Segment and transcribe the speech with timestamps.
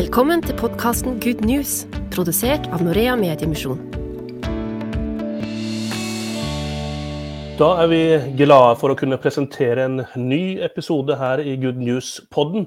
[0.00, 3.82] Velkommen til podkasten Good News, produsert av Norea Mediemisjon.
[7.58, 7.98] Da er vi
[8.38, 12.64] glade for å kunne presentere en ny episode her i Good News-podden.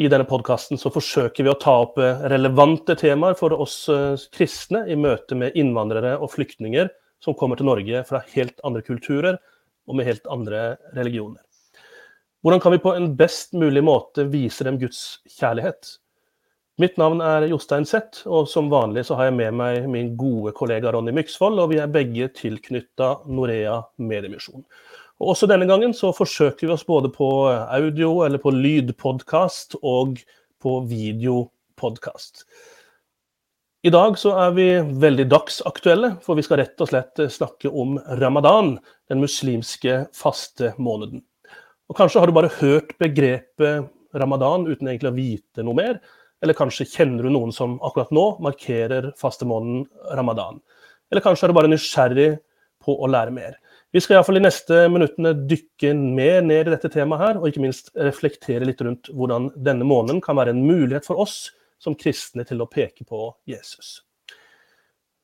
[0.00, 4.86] I denne podkasten forsøker vi å ta opp eh, relevante temaer for oss eh, kristne
[4.88, 6.88] i møte med innvandrere og flyktninger
[7.20, 9.42] som kommer til Norge fra helt andre kulturer
[9.84, 11.42] og med helt andre religioner.
[12.40, 15.98] Hvordan kan vi på en best mulig måte vise dem Guds kjærlighet?
[16.80, 20.54] Mitt navn er Jostein Zett, og som vanlig så har jeg med meg min gode
[20.56, 24.62] kollega Ronny Myksvold, og vi er begge tilknytta Norea Mediemisjon.
[25.20, 30.22] Og Også denne gangen så forsøker vi oss både på audio, eller på lydpodkast og
[30.62, 32.46] på videopodkast.
[33.84, 34.68] I dag så er vi
[35.04, 38.78] veldig dagsaktuelle, for vi skal rett og slett snakke om ramadan,
[39.12, 41.26] den muslimske faste måneden.
[41.92, 46.00] Og Kanskje har du bare hørt begrepet ramadan uten egentlig å vite noe mer.
[46.40, 49.84] Eller kanskje kjenner du noen som akkurat nå markerer fastemåneden
[50.16, 50.60] ramadan.
[51.12, 52.30] Eller kanskje er du bare nysgjerrig
[52.80, 53.58] på å lære mer.
[53.92, 57.64] Vi skal iallfall i neste minuttene dykke mer ned i dette temaet her, og ikke
[57.64, 61.48] minst reflektere litt rundt hvordan denne måneden kan være en mulighet for oss
[61.80, 63.98] som kristne til å peke på Jesus.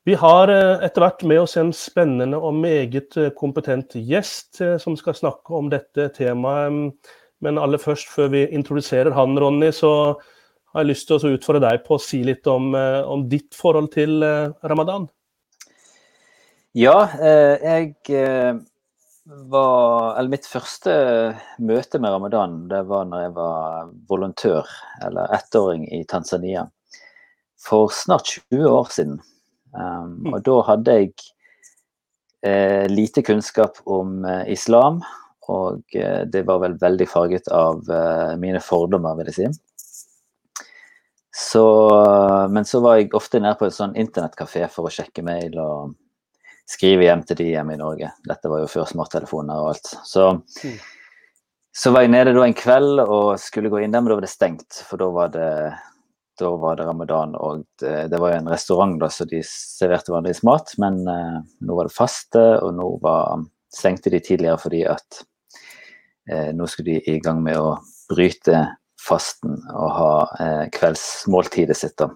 [0.07, 4.77] Vi har eh, etter hvert med oss en spennende og meget eh, kompetent gjest eh,
[4.79, 6.95] som skal snakke om dette temaet.
[7.43, 9.91] Men aller først, før vi introduserer han, Ronny, så
[10.77, 13.89] har jeg lyst til å utfordre deg på å si litt om, om ditt forhold
[13.95, 14.21] til
[14.61, 15.07] ramadan.
[16.77, 17.95] Ja, jeg
[19.27, 20.93] var Eller mitt første
[21.59, 24.69] møte med ramadan, det var når jeg var volontør,
[25.03, 26.67] eller ettåring, i Tanzania.
[27.59, 29.17] For snart 20 år siden.
[29.73, 31.11] Um, og da hadde jeg
[32.45, 35.01] eh, lite kunnskap om eh, islam,
[35.51, 39.49] og eh, det var vel veldig farget av eh, mine fordommer, vil jeg si.
[41.37, 41.63] Så,
[42.49, 45.91] men så var jeg ofte nede på en sånn internettkafé for å sjekke mail og
[46.67, 48.09] skrive hjem til de hjemme i Norge.
[48.25, 49.91] Dette var jo før smarttelefoner og alt.
[50.09, 50.31] Så,
[51.77, 54.25] så var jeg nede da en kveld og skulle gå inn der, men da var
[54.25, 54.81] det stengt.
[54.89, 55.51] For da var det
[56.37, 60.13] da var det ramadan, og det, det var jo en restaurant da, så de serverte
[60.13, 63.41] vanligvis mat, men eh, nå var det faste, og nå var,
[63.73, 65.21] stengte de tidligere fordi at
[66.29, 67.79] eh, nå skulle de i gang med å
[68.11, 68.67] bryte
[69.01, 71.97] fasten og ha eh, kveldsmåltidet sitt.
[71.99, 72.09] da.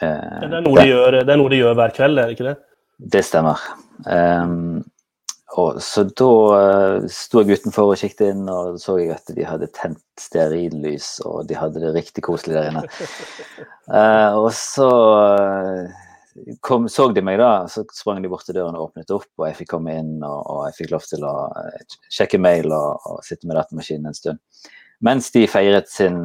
[0.00, 2.38] Eh, det, er noe de gjør, det er noe de gjør hver kveld, er det
[2.38, 2.56] ikke det?
[3.12, 3.62] Det stemmer.
[4.06, 4.82] Um,
[5.58, 9.44] og, så da uh, sto jeg utenfor og kikket inn, og så jeg at de
[9.44, 12.86] hadde tent stearinlys, og de hadde det riktig koselig der inne.
[13.90, 17.66] Uh, og så uh, kom, så de meg, da.
[17.68, 20.40] Så sprang de bort til døren og åpnet opp, og jeg fikk komme inn, og,
[20.40, 21.34] og jeg fikk lov til å
[22.08, 24.72] sjekke mail og, og sitte med datamaskinen en stund.
[25.02, 26.20] Mens de feiret sin,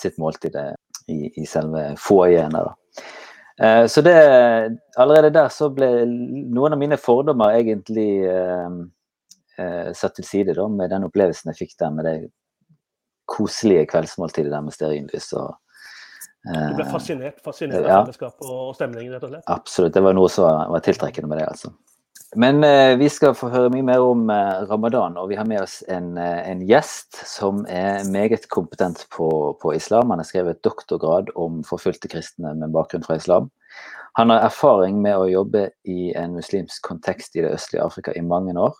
[0.00, 2.72] sitt måltid i, i selve foajeen der.
[3.62, 4.16] Eh, så det,
[4.96, 8.80] allerede der så ble noen av mine fordommer egentlig eh,
[9.58, 12.16] eh, satt til side da, med den opplevelsen jeg fikk der med det
[13.26, 15.30] koselige kveldsmåltidet der med stearinlys.
[15.40, 15.56] Og,
[16.50, 19.48] eh, du ble fascinert, fascinert av fellesskapet og stemningen, rett og slett?
[19.56, 19.96] Absolutt.
[19.96, 21.72] Det var noe som var, var tiltrekkende med det, altså.
[22.34, 25.62] Men eh, vi skal få høre mye mer om eh, ramadan, og vi har med
[25.62, 29.28] oss en, eh, en gjest som er meget kompetent på,
[29.62, 30.10] på, islam.
[30.10, 33.50] Han har skrevet doktorgrad om forfulgte kristne med bakgrunn fra islam.
[34.18, 38.24] Han har erfaring med å jobbe i en muslimsk kontekst i det østlige Afrika i
[38.24, 38.74] mange år.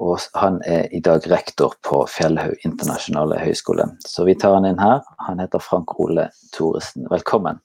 [0.00, 3.88] Og han er i dag rektor på Fjellhaug internasjonale høgskole.
[4.04, 5.00] Så vi tar han inn her.
[5.26, 7.08] Han heter Frank Ole Thoresen.
[7.10, 7.60] Velkommen.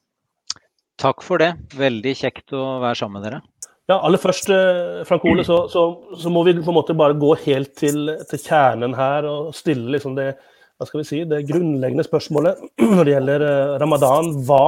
[1.02, 1.54] Takk for det.
[1.76, 3.42] Veldig kjekt å være sammen med dere.
[3.90, 5.82] Ja, aller først, eh, Frank Ole, så, så,
[6.20, 9.90] så, må vi på en måte bare gå helt til, til kjernen her og stille
[9.96, 10.36] liksom det,
[10.78, 12.62] hva skal vi si, det grunnleggende spørsmålet
[12.94, 14.32] når det gjelder eh, ramadan.
[14.48, 14.64] Hva,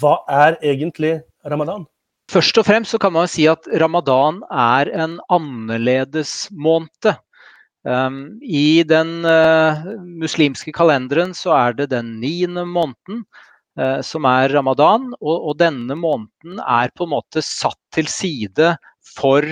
[0.00, 1.84] hva er egentlig ramadan?
[2.32, 7.12] Først og fremst så kan man si at ramadan er en annerledes måned.
[7.86, 13.22] Um, I den uh, muslimske kalenderen så er det den niende måneden.
[13.76, 15.10] Eh, som er ramadan.
[15.20, 18.72] Og, og, denne måneden er på en måte satt til side
[19.16, 19.44] for,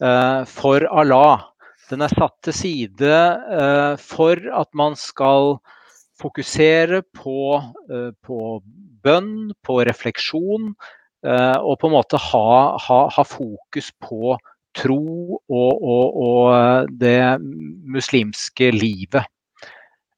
[0.00, 1.44] uh, for Allah.
[1.90, 3.18] Den er satt til side
[3.52, 5.58] uh, for at man skal
[6.18, 7.60] fokusere på,
[8.26, 8.38] på
[9.06, 10.72] bønn, på refleksjon,
[11.22, 12.48] og på en måte ha,
[12.82, 14.32] ha, ha fokus på
[14.74, 14.98] tro
[15.38, 17.38] og, og, og det
[17.94, 19.30] muslimske livet.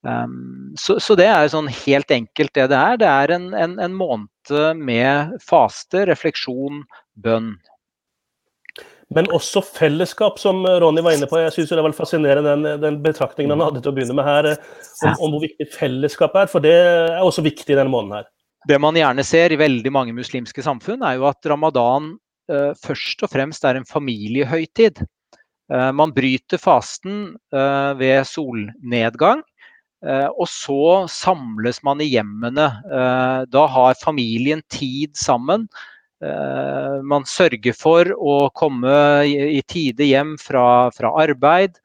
[0.00, 3.00] Um, så, så, det er sånn helt enkelt det det er.
[3.00, 6.84] Det er en, en, en måned med faste, refleksjon,
[7.20, 7.52] bønn.
[9.10, 11.40] Men også fellesskap, som Ronny var inne på.
[11.42, 14.52] Jeg syns det var fascinerende den, den, betraktningen han hadde til å begynne med her,
[15.02, 16.50] om, om hvor viktig fellesskap er.
[16.52, 18.30] For det er også viktig denne måneden her.
[18.68, 22.12] Det man gjerne ser i veldig mange muslimske samfunn, er jo at ramadan
[22.52, 25.02] uh, først og fremst er en familiehøytid.
[25.72, 29.42] Uh, man bryter fasten uh, ved solnedgang.
[30.00, 32.66] Og så samles man i hjemmene.
[33.52, 35.66] Da har familien tid sammen.
[36.20, 38.94] Man sørger for å komme
[39.28, 41.76] i tide hjem fra, fra arbeid.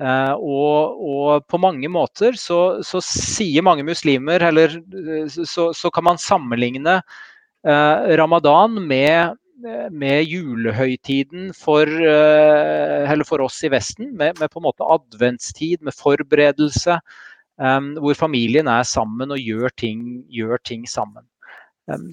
[0.00, 4.78] Og, og, på mange måter så, så, sier mange muslimer, eller
[5.28, 7.00] så, så kan man sammenligne
[8.16, 9.36] ramadan med,
[9.92, 11.90] med julehøytiden for,
[13.28, 14.14] for, oss i Vesten.
[14.16, 17.00] Med, med, på en måte adventstid, med forberedelse.
[17.60, 21.26] Hvor familien er sammen og gjør ting, gjør ting sammen.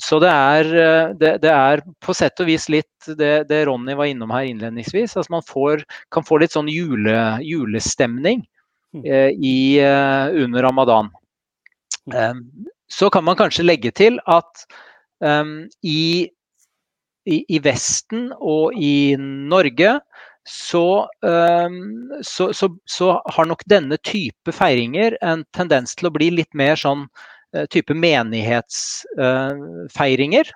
[0.02, 3.94] Så det er, eh, det, det er, på sett og vis litt det, det Ronny
[3.98, 5.18] var innom her innledningsvis.
[5.18, 5.84] Altså man får,
[6.14, 8.42] kan få litt sånn jule, julestemning
[8.96, 9.04] mm.
[9.04, 11.12] eh, i, uh, under ramadan.
[12.14, 12.42] Um,
[12.90, 14.66] så kan man kanskje legge til at
[15.22, 16.26] um, i,
[17.28, 19.98] i, i, Vesten og i Norge
[20.48, 21.80] så, um,
[22.24, 26.80] så, så, så har nok denne type feiringer en tendens til å bli litt mer
[26.80, 27.10] sånn
[27.56, 30.50] Eh, type menighetsfeiringer.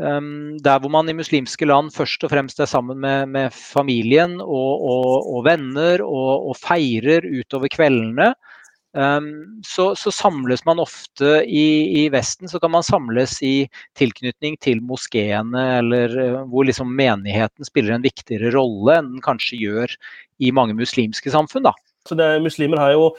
[0.00, 4.40] Um, der hvor man i muslimske land først og fremst er sammen med, med familien
[4.40, 8.32] og, og, og venner og, og, feirer utover kveldene.
[8.92, 11.66] Um, så, så, samles man ofte i,
[12.00, 17.68] i, Vesten så kan man samles i tilknytning til moskeene, eller uh, hvor liksom menigheten
[17.68, 19.94] spiller en viktigere rolle enn den kanskje gjør
[20.42, 21.68] i mange muslimske samfunn.
[21.68, 21.74] da.
[22.08, 23.12] Så det, muslimer jo,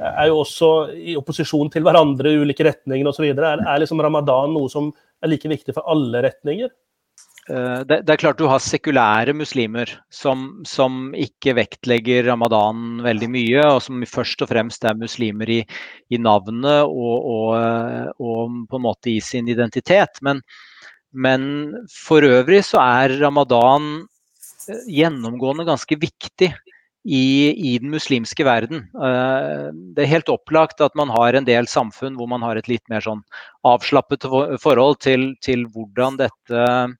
[0.00, 3.28] er jo også i opposisjon til hverandre i ulike retninger osv.
[3.30, 4.90] Er, er liksom ramadan noe som
[5.22, 6.72] er like viktig for alle retninger?
[7.50, 13.30] Eh, det, det, er klart du har sekulære muslimer som, som, ikke vektlegger ramadan veldig
[13.34, 15.60] mye, og som først og fremst er muslimer i,
[16.14, 20.22] i navnet og, og, og, på en måte i sin identitet.
[20.22, 20.44] Men,
[21.10, 21.42] men
[21.90, 23.90] for øvrig så er ramadan
[24.68, 26.52] eh, gjennomgående ganske viktig
[27.02, 28.86] i, i, den muslimske verden.
[28.94, 29.68] Eh,
[29.98, 32.86] det er helt opplagt at man har en del samfunn hvor man har et litt
[32.92, 33.24] mer sånn
[33.66, 34.30] avslappet
[34.62, 36.98] forhold til, til hvordan, dette, eh,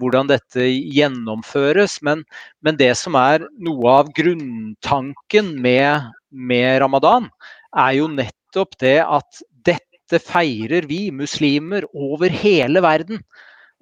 [0.00, 1.98] hvordan, dette, gjennomføres.
[2.06, 2.24] Men,
[2.64, 7.30] men, det som er noe av grunntanken med, med ramadan,
[7.74, 13.22] er jo nettopp det at dette feirer vi muslimer over hele verden.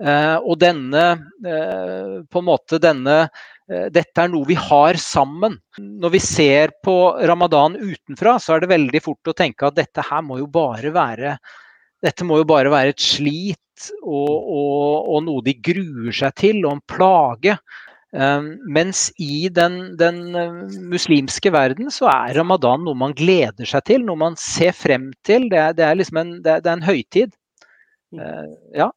[0.02, 1.02] Uh, og denne,
[1.44, 3.26] uh, på en måte denne
[3.72, 5.56] Eh, dette er noe vi har sammen.
[5.78, 6.96] Når vi ser på
[7.28, 10.92] ramadan utenfra, så er det veldig fort å tenke at dette her må jo bare
[10.94, 11.36] være,
[12.02, 16.62] dette må jo bare være et slit og, og, og noe de gruer seg til,
[16.66, 17.56] og en plage.
[18.12, 20.34] Um, mens i den, den,
[20.92, 25.48] muslimske verden så er ramadan noe man gleder seg til, noe man ser frem til.
[25.48, 27.38] Det er, det er liksom en, det er, det er en høytid.
[28.12, 28.90] Uh, ja.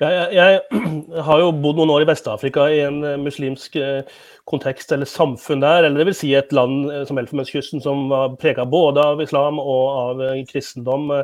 [0.00, 0.60] Jeg, jeg,
[1.28, 4.16] har jo bodd noen år i Vest-Afrika i en eh, muslimsk eh,
[4.48, 5.86] kontekst eller samfunn der.
[5.86, 9.60] Eller det vil si et land eh, som Elfenbenskysten som var prega både av islam
[9.62, 11.14] og av kristendom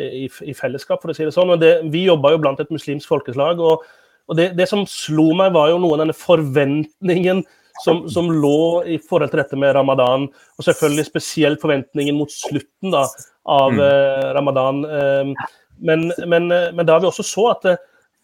[0.00, 1.52] i, i, fellesskap, for å si det sånn.
[1.54, 3.60] Og det, vi jobba jo blant et muslimsk folkeslag.
[3.60, 3.84] og,
[4.30, 7.42] og det, det, som slo meg, var jo noe av denne forventningen
[7.82, 10.28] som, som, lå i forhold til dette med ramadan.
[10.58, 13.06] Og selvfølgelig spesielt forventningen mot slutten da,
[13.50, 13.82] av mm.
[13.88, 14.84] eh, ramadan.
[14.86, 15.48] Eh,
[15.82, 17.72] men, men, men, da vi også så at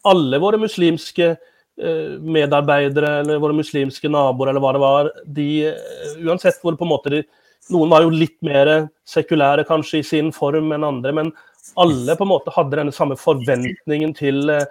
[0.07, 6.15] alle våre muslimske eh, medarbeidere eller våre muslimske naboer eller hva det var, de, eh,
[6.23, 7.25] uansett hvor på en måte de,
[7.69, 8.69] Noen var jo litt mer
[9.05, 11.27] sekulære kanskje i sin form enn andre, men
[11.75, 14.65] alle på en måte hadde denne samme forventningen til, eh,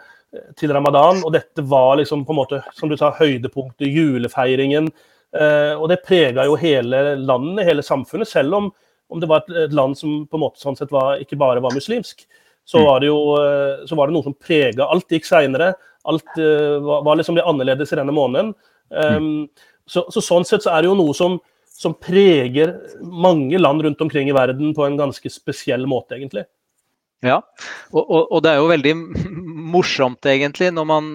[0.59, 1.23] til ramadan.
[1.25, 4.91] Og dette var liksom på en måte, som du sa, høydepunktet, julefeiringen.
[5.29, 8.71] Og det prega jo hele landet, hele samfunnet, selv om,
[9.13, 11.61] om det var et, et, land som på en måte sånn sett var, ikke bare
[11.61, 12.25] var muslimsk
[12.69, 12.85] så mm.
[12.87, 15.71] var det jo eh, så var det noe som prega Alt gikk seinere.
[16.09, 18.55] Alt var, var, liksom litt annerledes i denne måneden.
[18.89, 19.49] Um,
[19.89, 21.39] så, så, sånn sett så er det jo noe som,
[21.69, 26.45] som preger mange land rundt omkring i verden på en ganske spesiell måte, egentlig.
[27.27, 27.41] Ja,
[27.91, 28.93] og, og, og, det er jo veldig
[29.75, 31.09] morsomt egentlig når man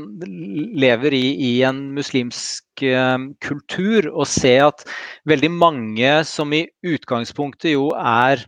[0.75, 4.83] lever i, i en muslimsk uh, kultur og se at
[5.31, 8.43] veldig mange som i utgangspunktet jo er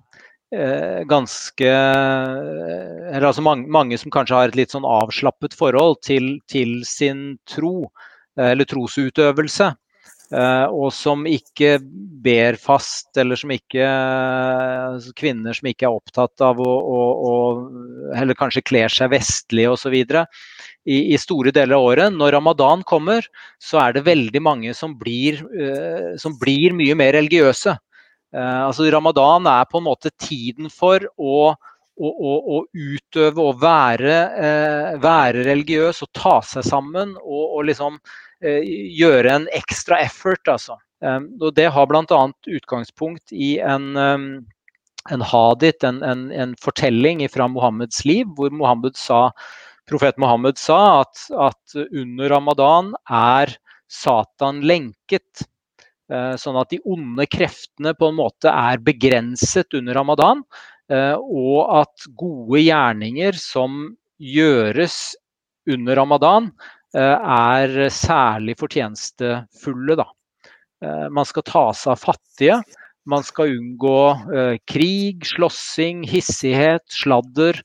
[0.54, 6.38] Eh, ganske Eller altså mange, mange, som kanskje har et litt sånn avslappet forhold til,
[6.48, 7.90] til sin tro,
[8.38, 9.74] eh, eller trosutøvelse.
[10.36, 11.76] Og som ikke
[12.26, 17.36] ber fast, eller som ikke uh, Kvinner som ikke er opptatt av å, å, å
[18.18, 19.96] Eller kanskje kler seg vestlig osv.
[19.96, 22.18] I, I store deler av året.
[22.18, 23.28] Når ramadan kommer,
[23.62, 27.78] så er det veldig mange som blir, uh, som blir mye mer religiøse.
[28.36, 31.54] altså Ramadan er på en måte tiden for å
[31.96, 37.68] å, å, å, utøve og være, eh, være, religiøs og ta seg sammen og, og
[37.70, 38.00] liksom
[38.44, 38.62] eh,
[39.00, 40.44] gjøre en ekstra effort.
[40.52, 40.78] Altså.
[41.04, 42.20] Um, og det har bl.a.
[42.48, 44.28] utgangspunkt i en, um,
[45.12, 49.28] en hadith, en, en, en, fortelling fra Mohammeds liv, hvor Mohammed sa,
[49.90, 53.52] profet Mohammed sa at, at under ramadan er
[53.92, 55.46] Satan lenket.
[56.12, 60.46] Uh, sånn at de onde kreftene på en måte er begrenset under ramadan.
[60.86, 65.16] Og at gode gjerninger som gjøres
[65.66, 66.52] under ramadan,
[66.94, 69.96] er særlig fortjenestefulle.
[69.98, 70.06] Da.
[70.86, 72.60] Eh, man skal ta seg av fattige.
[73.06, 73.98] Man skal unngå
[74.66, 77.60] krig, slåssing, hissighet, sladder.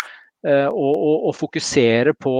[0.44, 2.32] Og, og, og fokusere på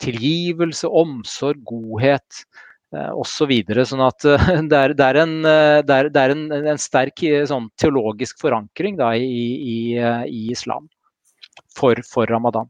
[0.00, 2.44] tilgivelse, omsorg, godhet
[2.92, 3.52] osv.
[3.72, 4.24] Så sånn at
[4.72, 8.96] det er, det er, en, det er, det er en, en, sterk sånn, teologisk forankring
[9.00, 10.88] da, i, i, i, islam
[11.76, 12.68] for, for, ramadan.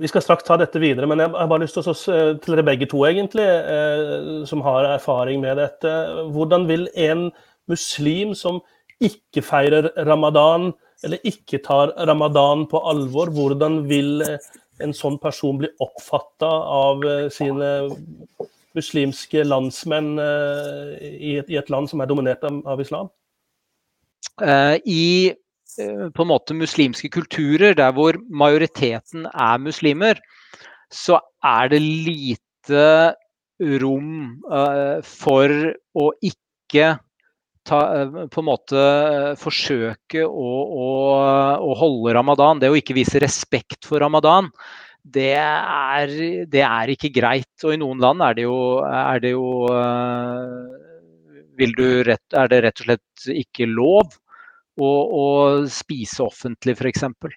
[0.00, 1.94] Vi skal straks ta dette videre, men jeg har bare lyst til å
[2.40, 5.90] til dere begge to, egentlig, eh, som har erfaring med dette.
[6.32, 7.26] Hvordan vil en
[7.68, 8.62] muslim som
[9.02, 10.70] ikke feirer ramadan,
[11.04, 14.22] eller ikke tar ramadan på alvor, hvordan vil
[14.82, 17.72] en sånn person bli oppfatta av sine
[18.72, 23.10] muslimske landsmenn i, et, land som er dominert av, islam?
[24.40, 25.34] I
[25.76, 30.20] på en måte muslimske kulturer, der hvor majoriteten er muslimer,
[30.92, 32.86] så er det lite
[33.80, 34.42] rom
[35.06, 35.54] for
[35.94, 36.96] å ikke
[37.68, 37.80] ta,
[38.28, 38.84] på en måte
[39.40, 40.52] forsøke å,
[40.86, 40.88] å,
[41.62, 42.62] å holde ramadan.
[42.62, 44.50] Det å ikke vise respekt for ramadan
[45.02, 46.12] det er,
[46.46, 47.64] det er, ikke greit.
[47.64, 50.56] Og i noen land er det jo, er det jo eh,
[52.06, 54.06] rett, Er det rett og slett ikke lov
[54.80, 54.90] å,
[55.22, 57.04] og spise offentlig, f.eks.
[57.12, 57.28] Um,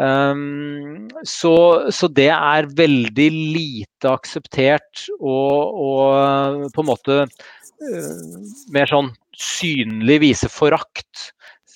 [0.00, 1.54] ehm, så,
[1.92, 8.40] så, det er veldig lite akseptert og, og på en måte uh,
[8.72, 11.28] mer sånn synlig vise forakt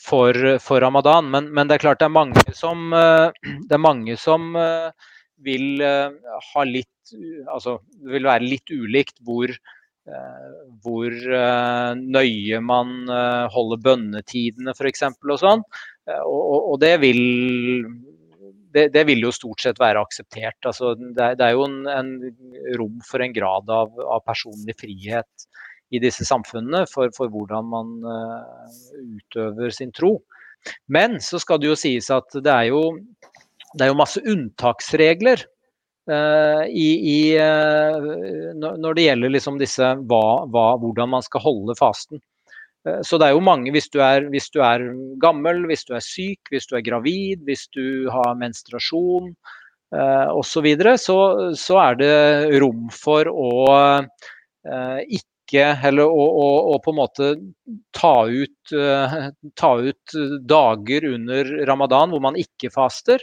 [0.06, 1.30] for, for ramadan.
[1.32, 3.30] Men, men, det er klart det er mange som, uh,
[3.68, 4.90] er mange som uh,
[5.44, 6.90] vil ha litt
[7.52, 9.52] Altså det vil være litt ulikt hvor,
[10.84, 11.14] hvor
[11.98, 12.92] nøye man
[13.52, 15.02] holder bønnetidene f.eks.
[15.10, 15.64] og sånn.
[16.22, 17.18] Og, og det vil
[18.76, 20.58] det, det, vil jo stort sett være akseptert.
[20.68, 22.12] Altså, det, det, er jo en, en,
[22.78, 25.48] rom for en grad av, av personlig frihet
[25.94, 27.92] i disse samfunnene for, for hvordan man
[29.00, 30.18] utøver sin tro.
[30.90, 32.82] Men så skal det jo sies at det er jo,
[33.75, 35.46] det er jo masse unntaksregler
[36.06, 42.22] i, i, uh, når det gjelder liksom disse hva, hva, hvordan man skal holde fasten.
[43.02, 44.84] Så det er jo mange, hvis du er, hvis du er,
[45.22, 49.32] gammel, hvis du er syk, hvis du er gravid, hvis du har menstruasjon
[49.94, 51.16] eh, osv., så, så
[51.58, 52.12] så er det
[52.62, 57.26] rom for å eh, ikke Eller å, å, å, på en måte
[57.94, 63.22] ta ut, uh, ta ut, dager under ramadan hvor man ikke faster.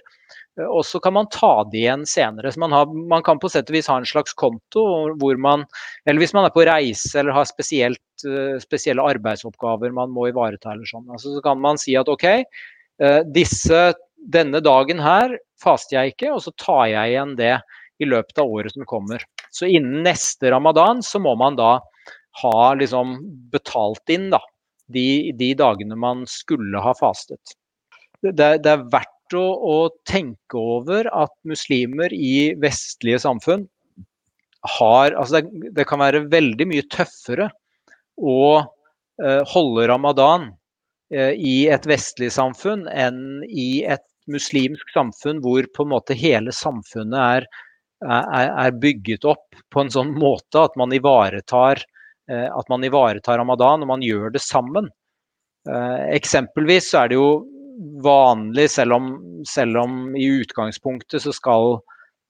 [0.62, 2.52] Og så kan man ta det igjen senere.
[2.54, 4.84] Så man, har, man, kan på sett og vis ha en slags konto
[5.18, 5.66] hvor man
[6.06, 10.86] Eller hvis man er på reise eller har uh, spesielle arbeidsoppgaver man må ivareta eller
[10.90, 11.08] sånn.
[11.10, 12.28] Altså, så kan man si at OK,
[13.02, 13.82] uh, disse,
[14.18, 15.34] denne dagen her
[15.64, 17.56] faster jeg ikke, og så tar jeg igjen det
[18.04, 19.24] i løpet av året som kommer.
[19.54, 21.78] Så innen neste ramadan så må man da
[22.44, 23.18] ha liksom
[23.54, 24.42] betalt inn da,
[24.92, 27.58] de, de, dagene man skulle ha fastet.
[28.24, 28.34] Det,
[28.64, 29.78] det er verdt å, å,
[30.10, 33.68] tenke over at muslimer i vestlige samfunn
[34.78, 37.50] har altså det, det kan være veldig mye tøffere
[38.18, 40.52] å eh, holde ramadan
[41.13, 46.54] eh, i et vestlig samfunn enn i et muslimsk samfunn hvor på en måte hele
[46.56, 47.50] samfunnet er,
[48.08, 51.84] er, er bygget opp på en sånn måte at man ivaretar
[52.32, 54.88] Eh, at man ivaretar ramadan og man gjør det sammen.
[55.68, 57.30] Eh, eksempelvis så er det jo
[58.03, 59.10] vanlig, selv om,
[59.48, 61.80] selv om i utgangspunktet så skal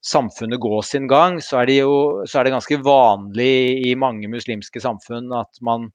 [0.04, 1.94] samfunnet gå sin gang, så er, det jo,
[2.28, 5.88] så er det ganske vanlig i mange muslimske samfunn at man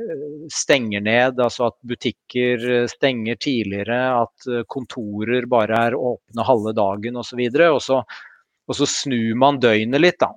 [0.00, 7.22] eh, stenger ned, altså at butikker stenger tidligere, at kontorer bare er åpne halve dagen
[7.22, 7.44] osv.
[7.68, 8.02] Og, så
[8.68, 10.32] og så snur man døgnet litt, da.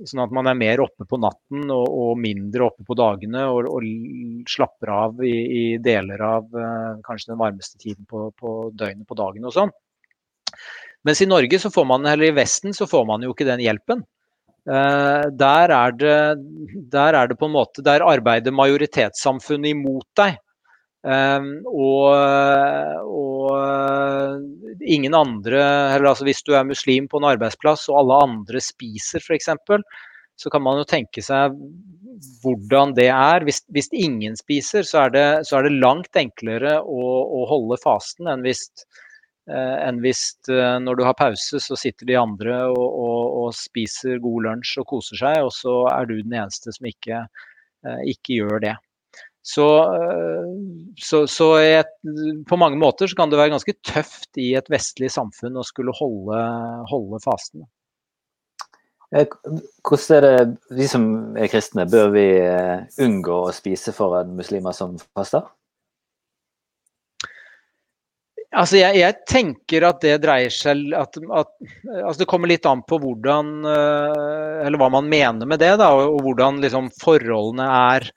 [0.00, 3.66] Sånn at man er mer oppe på natten og, og mindre oppe på dagene og,
[3.68, 9.04] og slapper av i, i, deler av uh, kanskje den varmeste tiden på, på døgnet
[9.08, 9.74] på dagen og sånn.
[11.04, 13.60] Mens i Norge så får man, eller i Vesten så får man jo ikke den
[13.60, 14.00] hjelpen.
[14.64, 16.16] Uh, der, er det,
[16.94, 20.38] der er det på en måte Der arbeider majoritetssamfunnet imot deg.
[21.02, 22.14] Um, og,
[23.10, 24.42] og,
[24.86, 25.58] ingen andre
[25.96, 29.50] eller altså Hvis du er muslim på en arbeidsplass og alle andre spiser f.eks.,
[30.38, 31.56] så kan man jo tenke seg
[32.42, 33.44] hvordan det er.
[33.46, 37.08] Hvis, hvis ingen spiser, så er, det, så er, det, langt enklere å,
[37.40, 38.64] å holde fasten enn hvis,
[39.50, 43.50] eh, enn hvis eh, når du har pause, så sitter de andre og, og, og,
[43.56, 47.24] spiser god lunsj og koser seg, og så er du den eneste som ikke,
[47.86, 48.76] eh, ikke gjør det.
[49.42, 50.50] Så, eh,
[51.02, 51.94] så, så et,
[52.48, 55.94] på mange måter så kan det være ganske tøft i et vestlig samfunn å skulle
[55.98, 56.42] holde,
[56.90, 57.66] holde fasten.
[59.10, 59.26] Eh,
[59.82, 60.44] hvordan er det,
[60.78, 65.50] vi som er kristne, bør vi eh, unngå å spise foran muslimer som faster?
[68.52, 71.52] Altså jeg, jeg, tenker at det dreier seg at, at
[71.88, 76.18] altså Det kommer litt an på hvordan Eller hva man mener med det, da, og,
[76.18, 78.10] og hvordan liksom forholdene er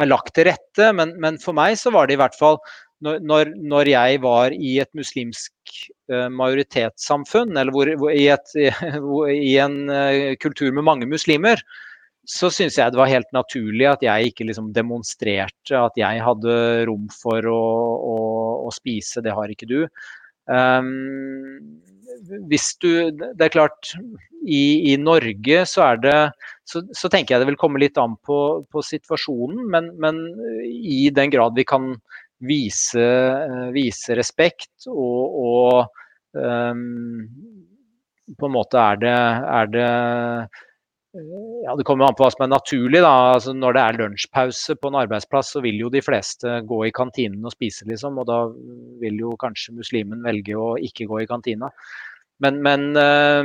[0.00, 0.92] er lagt til rette.
[0.96, 2.60] Men, men, for meg så var det i hvert fall
[3.00, 5.54] når, når jeg var i et muslimsk
[6.12, 11.62] uh, majoritetssamfunn, eller hvor, hvor, i, et, i, en uh, kultur med mange muslimer,
[12.28, 16.56] så syns jeg det var helt naturlig at jeg ikke liksom demonstrerte at jeg hadde
[16.90, 17.62] rom for å,
[18.12, 18.18] å,
[18.68, 19.24] å spise.
[19.24, 19.80] Det har ikke du.
[20.50, 21.80] Um,
[22.50, 23.92] hvis du Det er klart,
[24.40, 26.16] i, i Norge så er det
[26.64, 30.20] så, så, tenker jeg det vil komme litt an på, på situasjonen, men, men,
[30.70, 31.92] i den grad vi kan
[32.40, 33.06] vise,
[33.74, 37.26] vise respekt og, og um,
[38.38, 39.18] på en måte er det,
[39.58, 39.90] er det
[41.12, 43.00] ja, Det kommer an på hva som er naturlig.
[43.02, 46.86] da, altså Når det er lunsjpause på en arbeidsplass, så vil jo de fleste gå
[46.86, 48.18] i kantinen og spise, liksom.
[48.22, 48.44] Og da
[49.02, 51.70] vil jo kanskje muslimen velge å ikke gå i kantina.
[52.40, 53.44] Men, men, uh,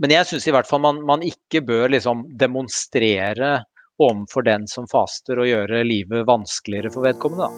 [0.00, 3.64] men jeg syns i hvert fall man, man ikke bør liksom demonstrere
[4.02, 7.46] overfor den som faster og gjøre livet vanskeligere for vedkommende.
[7.46, 7.52] Da.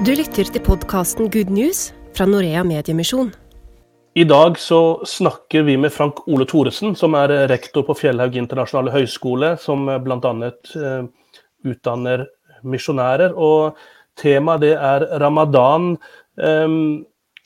[0.00, 3.30] Du lytter til podkasten Good News fra Norea Mediemisjon.
[4.14, 8.90] I dag så snakker vi med Frank Ole Thoresen, som er rektor på Fjellhaug internasjonale
[8.90, 10.32] høgskole, som bl.a.
[10.74, 11.04] Uh,
[11.70, 12.24] utdanner
[12.66, 13.36] misjonærer.
[13.38, 13.78] Og
[14.18, 15.92] temaet det er ramadan.
[16.34, 17.04] Um,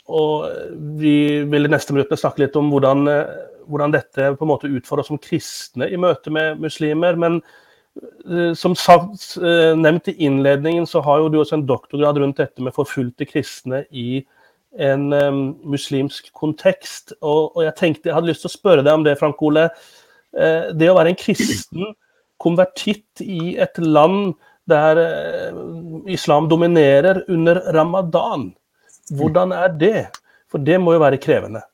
[0.09, 0.49] og
[1.01, 3.07] vi vil i neste minutt snakke litt om hvordan,
[3.69, 7.19] hvordan, dette på en måte utfordrer oss som kristne i møte med muslimer.
[7.21, 7.43] Men
[8.25, 12.65] uh, som sagt, nevnt i innledningen, så har jo du også en doktorgrad rundt dette
[12.65, 14.25] med forfulgte kristne i
[14.79, 15.43] en um,
[15.75, 17.15] muslimsk kontekst.
[17.21, 19.69] Og, og, jeg tenkte jeg hadde lyst til å spørre deg om det, Frank Ole.
[20.35, 21.95] Uh, det å være en kristen
[22.43, 24.35] konvertitt i et land
[24.71, 25.57] der eh,
[26.13, 28.51] islam dominerer under ramadan.
[29.13, 29.99] Hvordan er det?
[30.51, 31.65] For det må jo være krevende.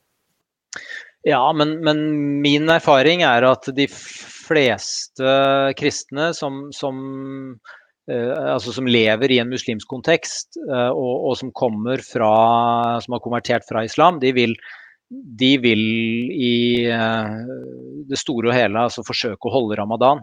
[1.27, 2.01] Ja, men, men
[2.41, 5.35] min erfaring er at de fleste
[5.79, 6.97] kristne som, som,
[7.61, 12.35] eh, altså som lever i en muslimsk kontekst, eh, og, og, som fra,
[13.01, 14.55] som har konvertert fra islam, de vil
[15.11, 15.81] de vil
[16.31, 17.41] i uh,
[18.07, 20.21] det store og hele altså forsøke å holde ramadan.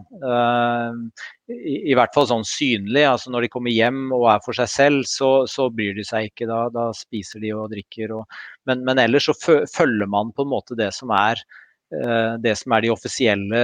[1.45, 3.03] I, i, hvert fall sånn synlig.
[3.05, 6.31] altså Når de kommer hjem og er for seg selv, så, så bryr de seg
[6.31, 6.49] ikke.
[6.49, 8.15] Da, da spiser de og drikker.
[8.17, 11.45] Og, men, men, ellers så følger man på en måte det som er
[11.89, 13.61] det som er de offisielle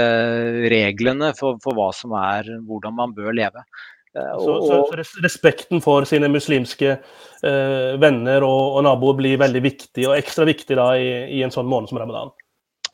[0.74, 3.62] reglene for, for hva som er hvordan man bør leve.
[4.16, 9.62] Eh, så, så, så, respekten for sine muslimske eh, venner og, og, naboer blir veldig
[9.66, 12.32] viktig, og ekstra viktig da i, i en sånn måned som ramadan?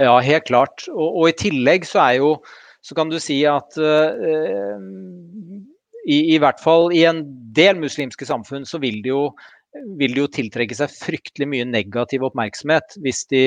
[0.01, 0.87] Ja, helt klart.
[0.89, 2.35] Og, og, i tillegg så er jo
[2.81, 4.77] Så kan du si at eh,
[6.09, 7.19] i, i, hvert fall i en
[7.53, 9.27] del muslimske samfunn så vil det jo,
[9.99, 13.43] vil det jo tiltrekke seg fryktelig mye negativ oppmerksomhet hvis de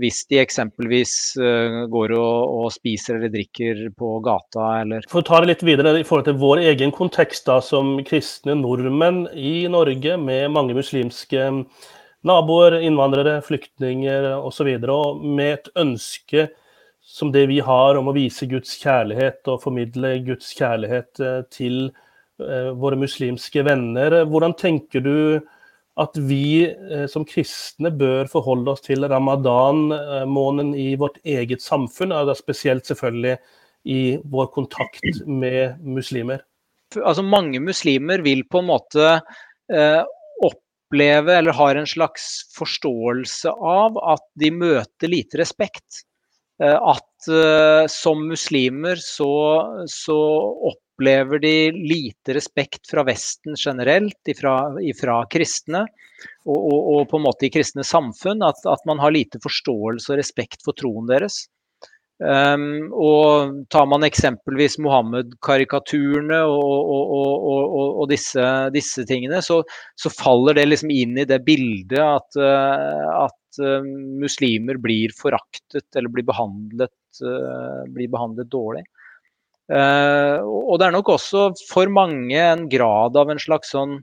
[0.00, 5.26] hvis de eksempelvis uh, går og, og, spiser eller drikker på gata eller For å
[5.28, 9.66] ta det litt videre i forhold til vår egen kontekst da, som kristne nordmenn i
[9.72, 11.50] Norge med mange muslimske
[12.24, 14.70] naboer, innvandrere, flyktninger osv.
[14.80, 16.48] Og, og med et ønske
[17.04, 21.90] som det vi har om å vise Guds kjærlighet og formidle Guds kjærlighet uh, til
[22.40, 24.22] uh, våre muslimske venner.
[24.32, 25.16] Hvordan tenker du
[26.00, 32.32] at vi eh, som kristne bør forholde oss til ramadan-måneden i vårt eget samfunn, og
[32.38, 33.36] spesielt selvfølgelig
[33.84, 36.42] i vår kontakt med muslimer?
[36.98, 39.06] Altså Mange muslimer vil på en måte
[39.72, 40.02] eh,
[40.44, 42.26] oppleve eller har en slags
[42.56, 46.04] forståelse av at de møter lite respekt.
[46.62, 49.32] Eh, at eh, som muslimer så,
[49.90, 50.18] så,
[50.94, 55.86] opplever de lite respekt fra Vesten generelt, ifra, ifra kristne.
[56.46, 58.42] Og, og, og, på en måte i kristne samfunn.
[58.42, 61.44] At, at man har lite forståelse og respekt for troen deres.
[62.22, 69.58] Um, og tar man eksempelvis Mohammed-karikaturene og, og, disse, disse, tingene, så,
[69.98, 73.82] så, faller det liksom inn i det bildet at, uh, at uh,
[74.22, 76.94] muslimer blir foraktet eller blir behandlet,
[77.26, 78.86] uh, blir behandlet dårlig.
[79.72, 83.94] Og det er nok også for mange en grad av en slags sånn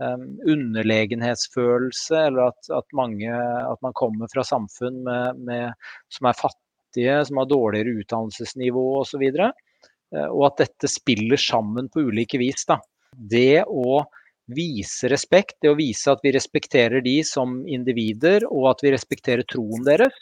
[0.00, 5.72] underlegenhetsfølelse, eller at, at, mange, at, man kommer fra samfunn med, med,
[6.12, 9.24] som er fattige som har dårligere utdannelsesnivå osv.
[9.24, 9.50] Og, så
[10.30, 12.64] og at dette spiller sammen på ulike vis.
[12.66, 12.76] Da.
[13.14, 14.04] Det å
[14.50, 19.44] vise respekt, det å vise at vi respekterer de som individer, og at vi respekterer
[19.46, 20.14] troen deres,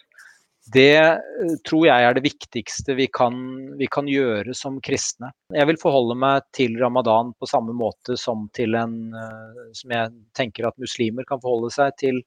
[0.75, 3.39] det eh, tror jeg er det viktigste vi kan,
[3.79, 5.33] vi kan, gjøre som kristne.
[5.55, 10.69] Jeg vil forholde meg til ramadan på samme måte som en eh, som jeg tenker
[10.69, 12.23] at muslimer kan forholde seg til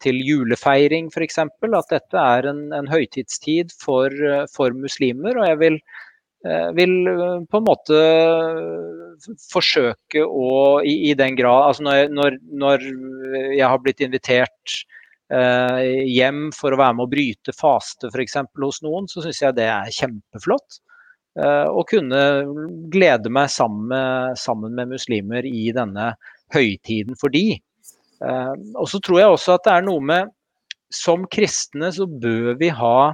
[0.00, 1.40] til julefeiring f.eks.
[1.44, 4.14] At dette er en, en høytidstid for,
[4.52, 5.36] for, muslimer.
[5.38, 5.76] Og jeg vil,
[6.46, 8.00] eh, vil, eh, på en måte
[9.50, 12.86] forsøke å i, i den grad Altså når, når, når,
[13.52, 14.99] jeg har blitt invitert eh,
[15.30, 18.38] hjem for å være med å bryte faste f.eks.
[18.58, 20.80] hos noen, så syns jeg det er kjempeflott.
[21.38, 22.20] Eh, å kunne
[22.90, 26.12] glede meg sammen med, sammen med muslimer i denne
[26.54, 27.54] høytiden for de.
[28.24, 30.36] Eh, og så tror jeg også at det er noe med
[30.90, 33.12] Som kristne så bør vi ha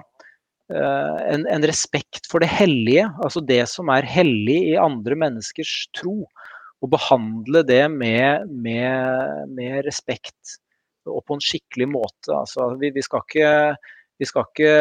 [0.73, 5.75] eh, en, en, respekt for det hellige, altså det som er hellig i andre menneskers
[5.93, 6.23] tro.
[6.81, 10.57] Og behandle det med, med, med respekt
[11.11, 12.33] og på en skikkelig måte.
[12.35, 13.51] Altså, vi, vi, skal ikke,
[14.19, 14.73] vi skal ikke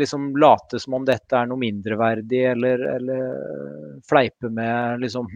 [0.00, 5.28] liksom late som om dette er noe mindreverdig, eller, eller fleipe med liksom,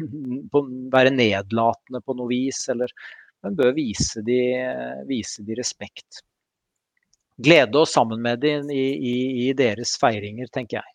[0.95, 2.65] Være nedlatende på noe vis.
[2.73, 2.93] Eller,
[3.45, 4.41] men bør vise de,
[5.09, 6.25] vise de respekt.
[7.37, 9.17] Glede oss sammen med dem i, i,
[9.49, 10.95] i deres feiringer, tenker jeg.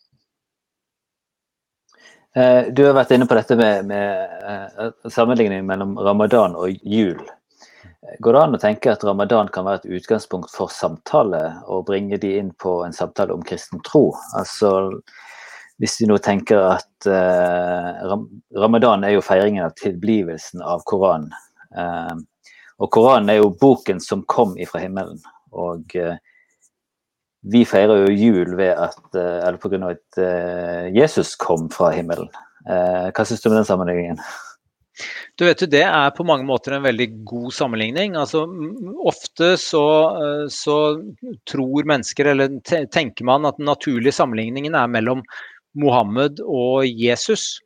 [2.36, 7.18] Eh, du har vært inne på dette med, med sammenligning mellom ramadan og jul.
[8.18, 12.18] Går det an å tenke at ramadan kan være et utgangspunkt for samtale, og bringe
[12.18, 14.08] de inn på en samtale om kristen tro?
[14.38, 14.72] Altså,
[15.80, 18.16] hvis vi nå tenker at eh,
[18.58, 21.30] ramadan er jo feiringen av tilblivelsen av Koranen.
[21.76, 22.18] Eh,
[22.80, 25.22] og Koranen er jo boken som kom ifra himmelen.
[25.56, 26.18] Og eh,
[27.52, 29.78] vi feirer jo jul ved at uh, Eller pga.
[29.94, 32.28] at uh, Jesus kom fra himmelen.
[32.68, 34.18] hva syns du om den sammenligningen?
[35.38, 38.16] Du vet jo, Det er på mange måter en veldig god sammenligning.
[38.18, 38.44] Altså,
[39.08, 39.86] ofte så,
[40.52, 40.76] så
[41.48, 45.24] tror mennesker, eller tenker man, at den naturlige sammenligningen er mellom
[45.78, 47.60] Mohammed og Jesus.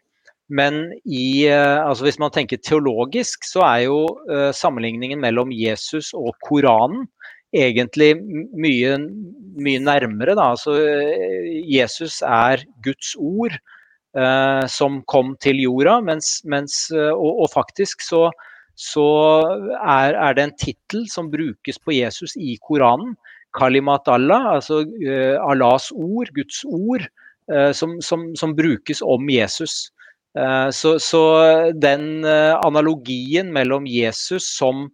[0.52, 6.12] Men i, eh, altså hvis man tenker teologisk, så er jo uh, sammenligningen mellom Jesus
[6.12, 7.06] og Koranen
[7.54, 8.10] egentlig
[8.52, 8.98] mye,
[9.56, 10.34] mye nærmere.
[10.36, 10.50] Da.
[10.52, 10.74] Altså,
[11.70, 13.56] Jesus er Guds ord
[14.18, 18.28] uh, som kom til jorda, mens, mens og, og, faktisk så,
[18.78, 19.06] så
[19.80, 23.16] er, er, det en tittel som brukes på Jesus i Koranen.
[23.54, 27.04] Kalimat Allah, altså eh, Allahs ord, Guds ord,
[27.76, 29.92] som, som, som brukes om Jesus.
[30.38, 31.22] Eh, så, så,
[31.72, 34.88] den eh, analogien mellom Jesus som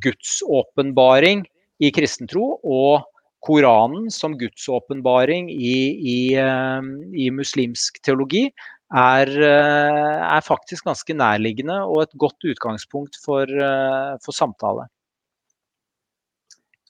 [0.00, 1.44] Guds åpenbaring
[1.80, 3.04] i kristentro og
[3.44, 5.76] Koranen som Guds åpenbaring i,
[6.14, 8.48] i, eh, i, muslimsk teologi
[8.90, 13.46] er, er, faktisk ganske nærliggende og et godt utgangspunkt for,
[14.24, 14.88] for samtale.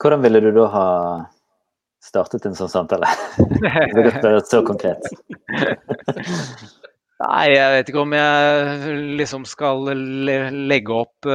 [0.00, 0.86] Hvordan ville du da ha
[2.00, 3.08] startet en sånn samtale?
[4.24, 5.04] Det så konkret.
[7.20, 11.26] Nei, jeg vet ikke om jeg liksom skal legge opp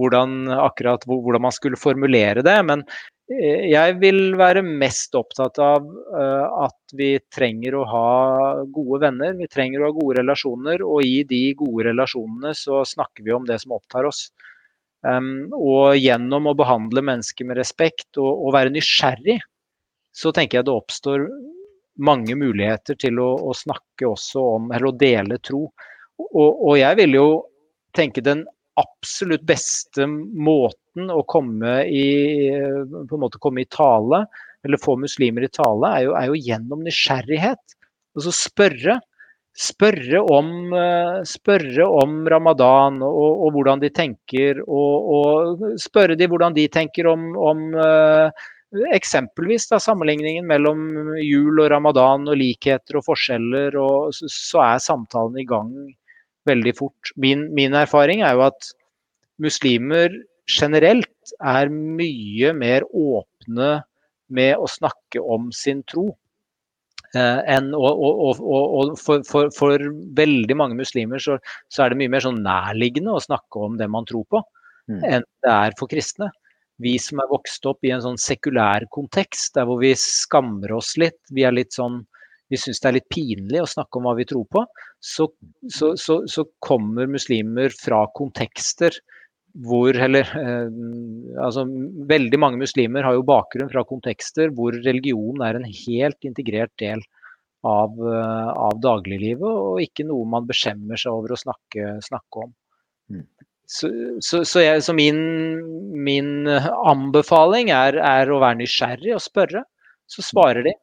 [0.00, 2.56] hvordan, akkurat hvordan man skulle formulere det.
[2.66, 8.08] Men eh, jeg vil være mest opptatt av uh, at vi trenger å ha
[8.68, 9.32] gode venner.
[9.38, 13.46] Vi trenger å ha gode relasjoner, og i de gode relasjonene så snakker vi om
[13.48, 14.28] det som opptar oss.
[15.04, 19.36] Og gjennom å behandle mennesker med respekt og, og være nysgjerrig,
[20.16, 21.26] så tenker jeg det oppstår
[22.02, 25.66] mange muligheter til å, å, snakke også om, eller å dele tro.
[26.18, 27.28] Og, og, jeg vil jo
[27.94, 28.44] tenke den
[28.80, 32.06] absolutt beste måten å komme i,
[32.84, 34.24] på en måte komme i tale,
[34.64, 37.76] eller få muslimer i tale, er jo, er jo gjennom nysgjerrighet.
[38.14, 39.00] Altså spørre.
[39.54, 40.48] spørre om,
[41.30, 47.06] spørre om ramadan og, og, hvordan de tenker, og, og, spørre de hvordan de tenker
[47.06, 47.60] om, om
[48.96, 50.80] eksempelvis da, sammenligningen mellom
[51.22, 55.70] jul og ramadan og likheter og forskjeller, og så, så er samtalen i gang
[56.48, 57.12] veldig fort.
[57.20, 58.70] Min, min erfaring er jo at
[59.42, 60.12] muslimer
[60.50, 63.70] generelt er mye mer åpne
[64.34, 66.10] med å snakke om sin tro.
[67.14, 69.82] Eh, og, og, og, og for, for, for,
[70.18, 71.36] veldig mange muslimer så,
[71.70, 74.40] så, er det mye mer sånn nærliggende å snakke om det man tror på,
[74.90, 75.04] mm.
[75.04, 76.32] enn det er for kristne.
[76.82, 80.96] Vi som er vokst opp i en sånn sekulær kontekst, der hvor vi skammer oss
[80.98, 82.02] litt, vi er litt sånn
[82.52, 84.64] vi syns det er litt pinlig å snakke om hva vi tror på,
[85.00, 85.28] så,
[85.72, 89.00] så, så, så kommer muslimer fra kontekster
[89.62, 90.64] hvor Eller eh,
[91.38, 91.62] altså
[92.10, 97.04] veldig mange muslimer har jo bakgrunn fra kontekster hvor religion er en helt integrert del
[97.64, 102.50] av, eh, av dagliglivet, og ikke noe man beskjemmer seg over å snakke, snakke om.
[103.14, 103.22] Mm.
[103.64, 103.88] Så,
[104.20, 105.22] så, så, jeg, så min,
[106.04, 109.64] min, anbefaling er, er, å være nysgjerrig og spørre.
[110.10, 110.74] Så svarer de.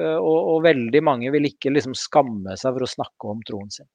[0.00, 3.68] Eh, og, og veldig mange vil ikke liksom skamme seg for å snakke om troen
[3.72, 3.88] sin.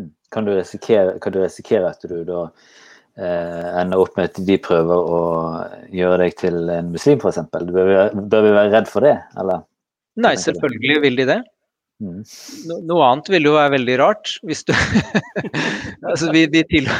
[0.00, 0.10] Mm.
[0.34, 4.58] Kan du risikere, kan du risikere at du da eh, ender opp med at de
[4.62, 5.20] prøver å
[5.94, 7.44] gjøre deg til en muslim, f.eks.
[7.52, 9.64] Bør, bør vi være redd for det, eller?
[10.20, 11.40] Nei, selvfølgelig vil de det.
[11.96, 12.18] Mm.
[12.68, 14.32] No, noe annet ville jo være veldig rart.
[14.44, 14.72] Hvis du
[16.10, 16.90] altså, vi, vi, til,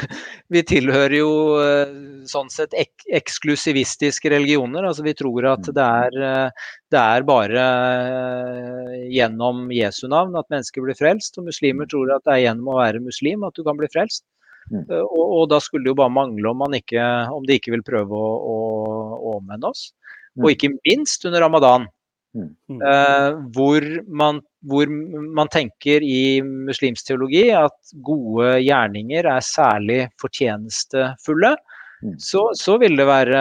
[0.53, 1.93] vi, tilhører jo eh,
[2.31, 4.87] sånn sett ek, eksklusivistiske religioner.
[4.89, 10.49] Altså, vi tror at det er, eh, det er bare eh, gjennom Jesu navn at
[10.53, 11.37] mennesker blir frelst.
[11.37, 14.25] Og muslimer tror at det er gjennom å være muslim at du kan bli frelst.
[14.73, 14.83] Mm.
[15.05, 17.85] Og, og, da skulle det jo bare mangle om, man ikke, om de ikke vil
[17.87, 18.57] prøve å, å,
[19.15, 19.91] å omvende oss.
[20.35, 20.43] Mm.
[20.43, 21.87] Og ikke minst under ramadan,
[22.43, 31.57] eh, hvor, man, hvor, man, tenker i muslimsk teologi at gode gjerninger er særlig fortjenestefulle.
[32.05, 32.15] Mm.
[32.21, 33.41] Så, så, vil det være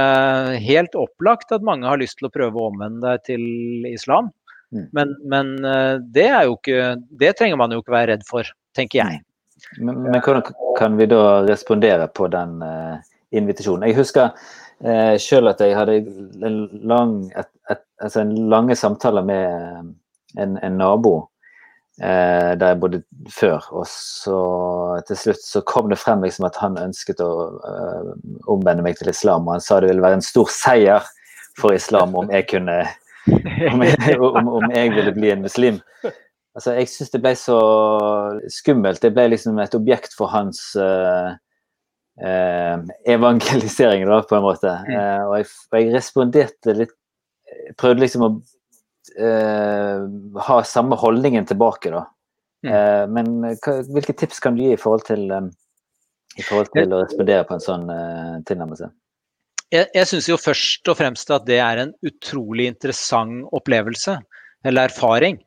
[0.63, 4.31] helt opplagt at mange har lyst til å prøve å omvende deg til islam.
[4.75, 4.87] Mm.
[4.95, 9.23] Men, men eh, det, ikke, det trenger man jo ikke være redd for, tenker jeg.
[9.79, 10.45] Men, men hvordan
[10.77, 12.99] kan vi da respondere på den uh,
[13.35, 13.87] invitasjonen?
[13.89, 15.95] Jeg husker uh, selv at jeg hadde
[16.45, 19.85] en lang, et, et, altså en lange samtaler med eh,
[20.43, 21.15] en, en nabo
[22.01, 23.63] eh, der jeg bodde før.
[23.71, 24.39] Og så
[25.07, 27.31] til slutt så kom det frem liksom at han ønsket å
[27.71, 28.11] eh,
[28.51, 29.47] omvende meg til islam.
[29.47, 31.07] Og han sa det ville være en stor seier
[31.59, 32.83] for islam om jeg kunne
[33.73, 35.79] om jeg, om, om jeg ville bli en muslim.
[36.55, 37.57] Altså, jeg syns det ble så
[38.53, 39.01] skummelt.
[39.03, 41.33] Det ble liksom et objekt for hans uh,
[42.23, 42.77] uh,
[43.11, 44.75] evangelisering, da, på en måte.
[44.87, 46.95] Uh, og, jeg, jeg, responderte litt
[47.79, 48.31] Prøvde liksom å
[50.45, 52.01] ha samme holdningen tilbake, da.
[52.65, 53.11] Mm.
[53.13, 53.27] men
[53.61, 55.51] hva, hvilke tips kan du gi i forhold til, um,
[56.33, 57.83] i forhold til å respondere på en sånn
[58.49, 58.89] tilnærmelse?
[59.73, 64.17] Jeg, jeg syns jo først og fremst at det er en utrolig interessant opplevelse,
[64.65, 65.39] eller erfaring.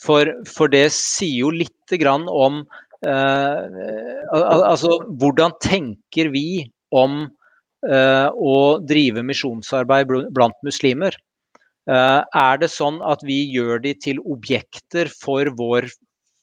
[0.00, 2.60] For, for det sier jo lite grann om
[3.06, 3.60] eh,
[4.36, 7.22] Altså, hvordan tenker vi om
[7.88, 11.16] eh, å drive misjonsarbeid blant muslimer?
[11.86, 15.86] Eh, er det sånn at vi gjør de til objekter for vår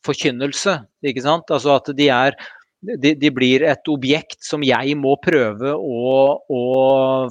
[0.07, 0.77] forkynnelse?
[1.03, 1.51] Ikke sant?
[1.51, 2.37] Altså at de er
[2.83, 6.07] de, de, blir et objekt som jeg må prøve å,
[6.51, 6.63] å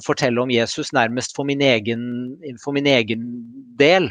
[0.05, 2.05] fortelle om Jesus nærmest for min egen,
[2.63, 3.27] for min egen
[3.77, 4.09] del.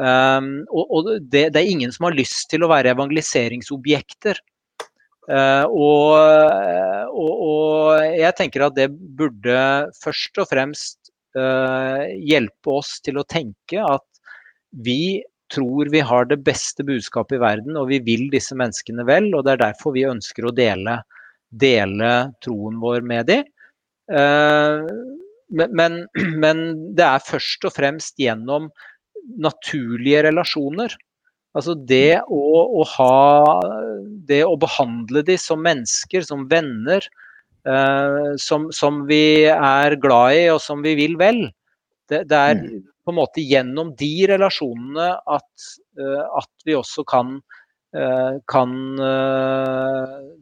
[0.00, 4.38] Um, og, og det, det, er ingen som har lyst til å være evangeliseringsobjekter.
[5.30, 6.14] Uh, og,
[7.10, 7.82] og, og,
[8.14, 9.58] jeg tenker at det burde
[10.00, 10.99] først og fremst
[11.34, 14.06] hjelpe oss til å tenke at
[14.70, 19.30] vi tror vi har det beste budskapet i verden, og vi vil disse menneskene vel.
[19.34, 21.00] Og det er derfor vi ønsker å dele,
[21.50, 22.12] dele
[22.44, 23.48] troen vår med dem.
[24.10, 24.86] Uh,
[25.50, 26.04] men,
[26.44, 26.64] men,
[26.96, 28.70] det er først og fremst gjennom
[29.42, 30.94] naturlige relasjoner.
[31.58, 32.42] Altså det å,
[32.78, 33.58] å, ha
[34.28, 37.26] Det å behandle dem som mennesker, som venner, eh,
[38.40, 41.42] som, som, vi er glad i og som vi vil vel.
[42.08, 42.78] Det, det er mm.
[43.04, 45.66] på en måte gjennom de relasjonene at,
[46.00, 47.36] uh, at vi også kan,
[47.96, 48.72] uh, kan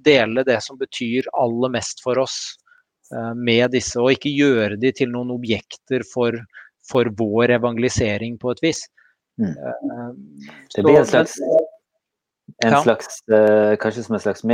[0.07, 2.39] dele det som betyr aller mest for oss
[3.41, 6.37] med disse, og ikke gjøre de til noen objekter for,
[6.85, 8.83] for vår evangelisering på et vis.
[9.39, 9.51] Mm.
[9.51, 10.11] Eh,
[10.77, 11.39] det blir en slags,
[12.65, 13.23] en slags
[13.81, 14.45] Kanskje som en slags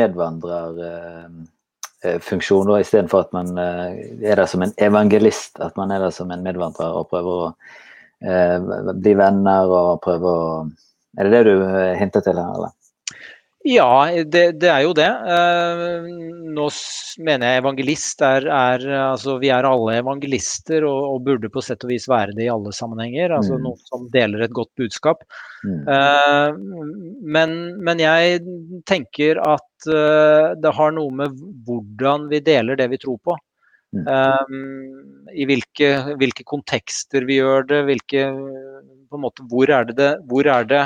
[2.04, 3.90] medvandrerfunksjon, uh, istedenfor at man uh,
[4.22, 5.60] er der som en evangelist.
[5.60, 7.54] At man er der som en medvandrer og prøver å
[8.94, 10.64] bli venner og prøver å
[11.14, 11.60] Er det det du
[11.94, 12.72] hinter til her, eller?
[13.64, 15.08] Ja, det, det, er jo det.
[15.08, 16.08] Eh,
[16.52, 16.66] nå
[17.24, 21.86] mener jeg evangelist er, er, Altså, vi er alle evangelister og, og, burde på sett
[21.86, 23.32] og vis være det i alle sammenhenger.
[23.32, 23.62] Altså mm.
[23.64, 25.24] noen som deler et godt budskap.
[25.64, 25.80] Mm.
[25.88, 28.42] Uh, men, men, jeg
[28.84, 33.38] tenker at uh, det har noe med hvordan vi deler det vi tror på.
[33.96, 34.04] Mm.
[34.04, 38.28] Um, I hvilke, hvilke, kontekster vi gjør det, hvilke,
[39.08, 40.84] på en måte, hvor er det, det, hvor er det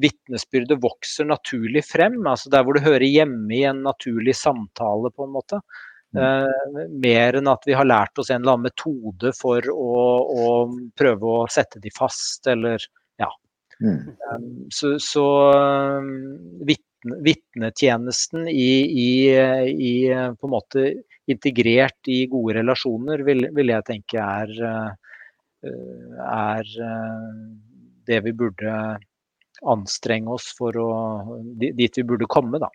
[0.00, 2.18] vitnesbyrdet vokser naturlig frem.
[2.26, 5.60] altså Der hvor det hører hjemme i en naturlig samtale, på en måte.
[6.10, 6.22] Mm.
[6.22, 10.46] Uh, mer enn at vi har lært oss en eller annen metode for å, å
[10.98, 12.82] prøve å sette de fast, eller
[13.20, 13.28] ja.
[13.80, 14.16] Mm.
[14.32, 16.10] Um, så, så um,
[17.24, 18.72] vitnetjenesten i,
[19.04, 19.12] i,
[19.70, 20.88] i, på en måte
[21.30, 25.70] integrert i gode relasjoner, vil, vil jeg tenke er, uh,
[26.26, 27.38] er uh,
[28.10, 28.74] det vi burde
[29.68, 30.90] anstrenge oss for å
[31.52, 32.70] dit vi burde komme, da.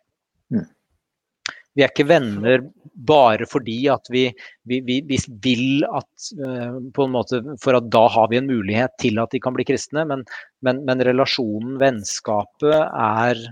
[0.53, 0.65] Mm.
[1.75, 2.61] Vi er ikke venner
[2.95, 4.29] bare fordi at vi,
[4.63, 8.47] vi, vi, vi vil at uh, på en måte, For at da har vi en
[8.47, 10.23] mulighet til at de kan bli kristne, men,
[10.63, 13.43] men, men relasjonen, vennskapet, er,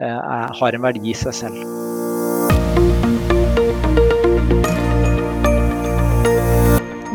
[0.00, 1.60] uh, er, har en verdi i seg selv.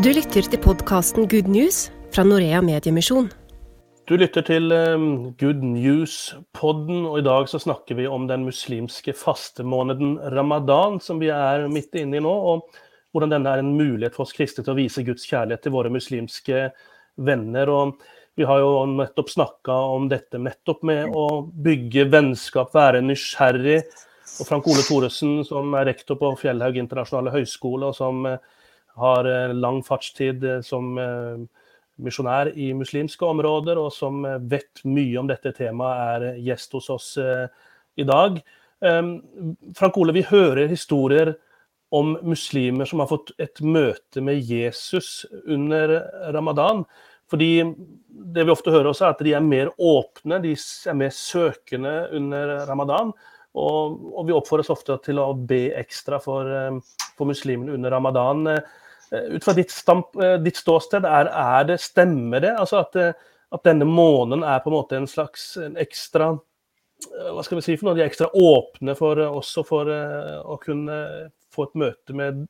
[0.01, 3.31] Du lytter til podkasten Good News fra Norea Mediemisjon.
[4.09, 9.13] Du lytter til ehm, Good News-podden, og i dag så snakker vi om den muslimske
[9.13, 12.79] fastemåneden ramadan, som vi er midt inne i nå, og
[13.13, 15.93] hvordan denne er en mulighet for oss kristne til å vise Guds kjærlighet til våre
[15.93, 16.63] muslimske
[17.21, 17.69] venner.
[17.69, 18.01] og
[18.39, 23.83] Vi har jo nettopp snakka om dette nettopp med å bygge vennskap, være nysgjerrig.
[24.41, 28.41] Og Frank Ole Thoresen, som er rektor på Fjellhaug internasjonale høgskole, og som eh,
[28.97, 30.95] har eh, lang fartstid eh, som
[32.01, 37.13] misjonær i muslimske områder, og som vet mye om dette temaet, er gjest hos oss
[37.21, 37.47] eh,
[37.99, 38.39] i dag.
[38.85, 39.15] Ehm,
[39.77, 41.35] Frank Ole, vi hører historier
[41.91, 45.97] om muslimer som har fått et møte med Jesus under
[46.33, 46.85] ramadan.
[47.31, 47.63] Fordi
[48.31, 51.93] det vi ofte hører også, er at de er mer åpne, de er mer søkende
[52.15, 53.13] under ramadan.
[53.51, 56.79] Og, og vi oppfordres ofte til å be ekstra for, eh,
[57.17, 58.47] for muslimene under ramadan.
[59.11, 62.53] Eh, ut fra ditt, stamp, eh, ditt ståsted, er, er, det, stemmer det?
[62.59, 63.11] Altså at, eh,
[63.51, 66.33] at, denne måneden er på en måte en slags en ekstra
[67.01, 70.97] hva skal vi si for noe, De er ekstra åpne for også for å kunne
[71.49, 72.43] få et møte med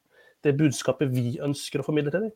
[0.43, 2.33] det budskapet vi ønsker å formidle til dem?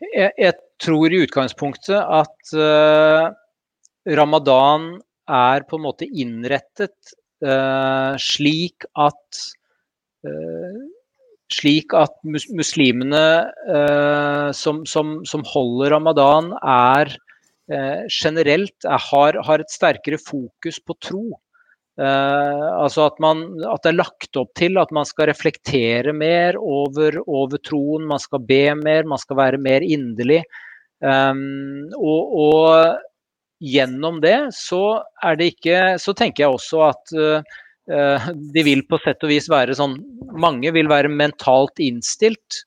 [0.00, 3.36] Jeg, jeg tror i utgangspunktet at uh,
[4.16, 4.94] ramadan
[5.28, 7.12] er på en måte innrettet
[7.44, 9.44] uh, slik at
[10.24, 10.80] uh,
[11.54, 13.24] slik at muslimene
[13.70, 17.12] eh, som, som, som, holder ramadan, er
[17.70, 21.24] eh, generelt er, har, har, et sterkere fokus på tro.
[22.00, 26.58] Eh, altså at, man, at, det er lagt opp til at man skal reflektere mer
[26.58, 30.42] over, over troen, man skal be mer, man skal være mer inderlig.
[31.04, 33.02] Um, og, og,
[33.64, 37.54] gjennom det så er det ikke Så tenker jeg også at Eh,
[37.86, 39.98] de vil på sett og vis være sånn
[40.40, 42.62] Mange vil være mentalt innstilt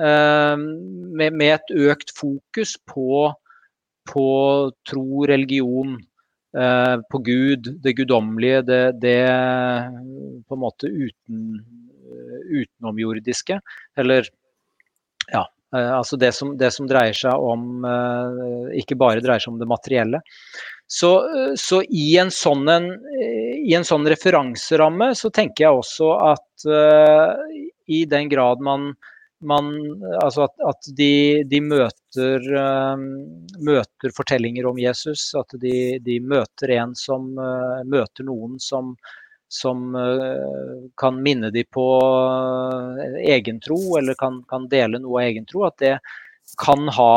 [0.00, 3.28] eh, med, med et økt fokus på,
[4.10, 4.28] på
[4.88, 5.98] tro, religion,
[6.56, 9.20] eh, på Gud, det guddommelige, det, det
[10.48, 11.60] på en måte uten,
[12.48, 13.60] utenomjordiske.
[14.00, 14.26] Eller
[15.30, 15.44] ja,
[15.76, 17.86] altså det som, det som, dreier seg om
[18.76, 20.20] Ikke bare dreier seg om det materielle.
[20.86, 21.10] Så,
[21.56, 22.90] så i, en sånn en,
[23.56, 27.32] i, en sånn referanseramme så tenker jeg også at uh,
[27.88, 28.90] i den grad man,
[29.40, 29.72] man
[30.20, 33.00] altså at, at de, de møter, uh,
[33.64, 38.92] møter, fortellinger om Jesus, at de, de møter en som uh, møter noen som,
[39.48, 39.96] som
[41.00, 41.86] kan minne dem på
[43.24, 45.94] egen tro, eller kan, kan, dele noe av egen tro, at det
[46.60, 47.14] kan ha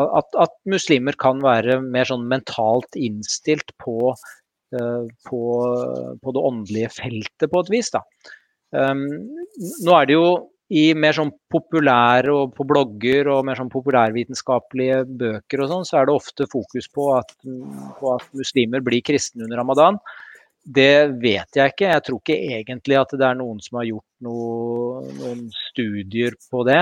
[0.00, 5.42] at, at, muslimer kan være mer sånn mentalt innstilt på, uh, på,
[6.22, 7.92] på, det åndelige feltet, på et vis.
[7.94, 8.02] Da.
[8.74, 9.06] Um,
[9.86, 10.26] nå er det jo
[10.74, 16.00] i mer sånn populære og på blogger og mer sånn populærvitenskapelige bøker og sånn, så
[16.00, 17.34] er det ofte fokus på at,
[18.00, 20.00] på at muslimer blir kristne under ramadan.
[20.64, 21.90] Det vet jeg ikke.
[21.92, 26.64] Jeg tror ikke egentlig at det er noen som har gjort noe, noen studier på
[26.66, 26.80] det.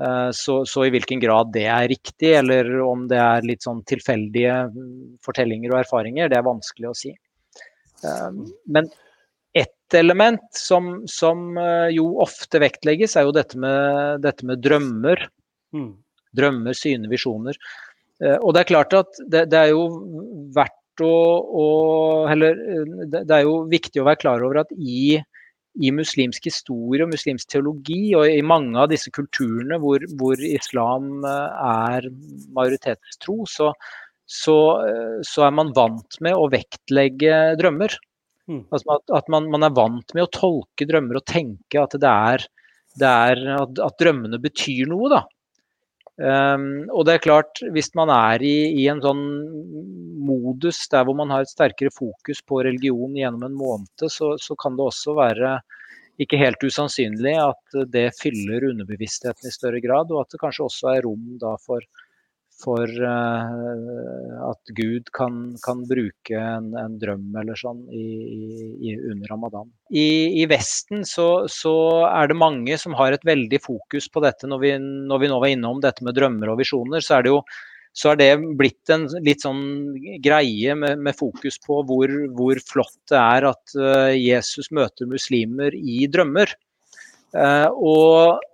[0.00, 3.82] Eh, så, så, i hvilken grad det er riktig, eller om det er litt sånn
[3.88, 4.54] tilfeldige
[5.26, 7.12] fortellinger og erfaringer, det er vanskelig å si.
[8.06, 8.30] Eh,
[8.72, 8.88] men
[9.52, 15.26] ett element som, som eh, jo ofte vektlegges, er jo dette med, dette med drømmer.
[15.76, 15.92] Mm.
[16.36, 17.56] Drømmer, syne, visjoner.
[18.20, 19.84] Og det er klart at det, det er jo
[20.52, 21.08] verdt å,
[21.56, 21.64] å
[22.28, 22.58] Eller
[23.08, 25.16] det er jo viktig å være klar over at i,
[25.78, 31.24] i muslimsk historie og muslimsk teologi, og i mange av disse kulturene hvor, hvor islam
[31.24, 32.08] er
[32.56, 33.70] majoritetstro, så,
[34.26, 34.56] så,
[35.26, 37.94] så, er man vant med å vektlegge drømmer.
[38.50, 38.64] Mm.
[38.66, 42.14] Altså at, at man, man, er vant med å tolke drømmer og tenke at det
[42.34, 42.46] er,
[42.98, 45.12] det er at, at drømmene betyr noe.
[45.12, 45.22] da.
[46.20, 49.22] Um, og det er klart, hvis man er i, i, en sånn
[50.20, 54.56] modus der hvor man har et sterkere fokus på religion gjennom en måned, så, så
[54.60, 55.54] kan det også være
[56.20, 60.92] ikke helt usannsynlig at det fyller underbevisstheten i større grad, og at det kanskje også
[60.92, 61.80] er rom da for,
[62.60, 68.04] for uh, at Gud kan, kan bruke en, en, drøm eller sånn i,
[68.76, 69.70] i, under ramadan.
[69.90, 71.74] I, i Vesten så, så,
[72.10, 74.50] er det mange som har et veldig fokus på dette.
[74.50, 77.34] Når vi, når vi nå var innom dette med drømmer og visjoner, så er det
[77.34, 77.42] jo
[77.96, 82.94] så er det blitt en litt sånn greie med, med fokus på hvor, hvor, flott
[83.10, 86.54] det er at uh, Jesus møter muslimer i drømmer.
[87.34, 88.46] Uh, og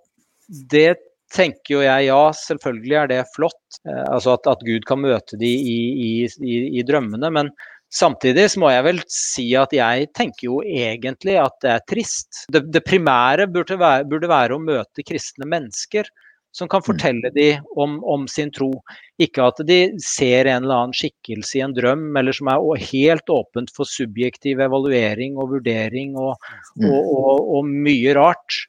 [0.73, 0.97] det
[1.33, 3.79] tenker jo jeg ja, selvfølgelig er det flott.
[3.87, 5.79] Eh, altså at, at, Gud kan møte de i,
[6.27, 7.31] i, i, drømmene.
[7.33, 7.51] Men
[7.93, 12.45] samtidig så må jeg vel si at jeg tenker jo egentlig at det er trist.
[12.53, 16.09] Det, det primære burde være, burde være, å møte kristne mennesker
[16.57, 16.87] som kan mm.
[16.87, 18.71] fortelle dem om, om, sin tro.
[19.21, 23.29] Ikke at de ser en eller annen skikkelse i en drøm, eller som er helt
[23.33, 26.33] åpent for subjektiv evaluering og vurdering og,
[26.79, 26.87] mm.
[26.89, 28.63] og, og, og mye rart.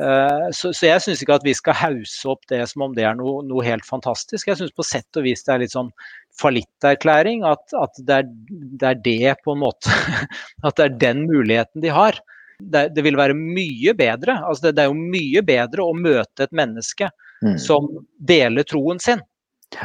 [0.00, 3.04] Eh, så, så, jeg syns ikke at vi skal hause opp det som om det
[3.06, 4.48] er noe, noe helt fantastisk.
[4.50, 5.92] Jeg syns på sett og vis det er litt sånn
[6.40, 7.44] fallitterklæring.
[7.46, 9.92] At, at det, er, det, er, det på en måte
[10.66, 12.18] At det er den muligheten de har.
[12.58, 14.40] Det, det vil være mye bedre.
[14.42, 17.10] Altså det, det, er jo mye bedre å møte et menneske
[17.44, 17.56] mm.
[17.62, 17.88] som
[18.18, 19.22] deler troen sin.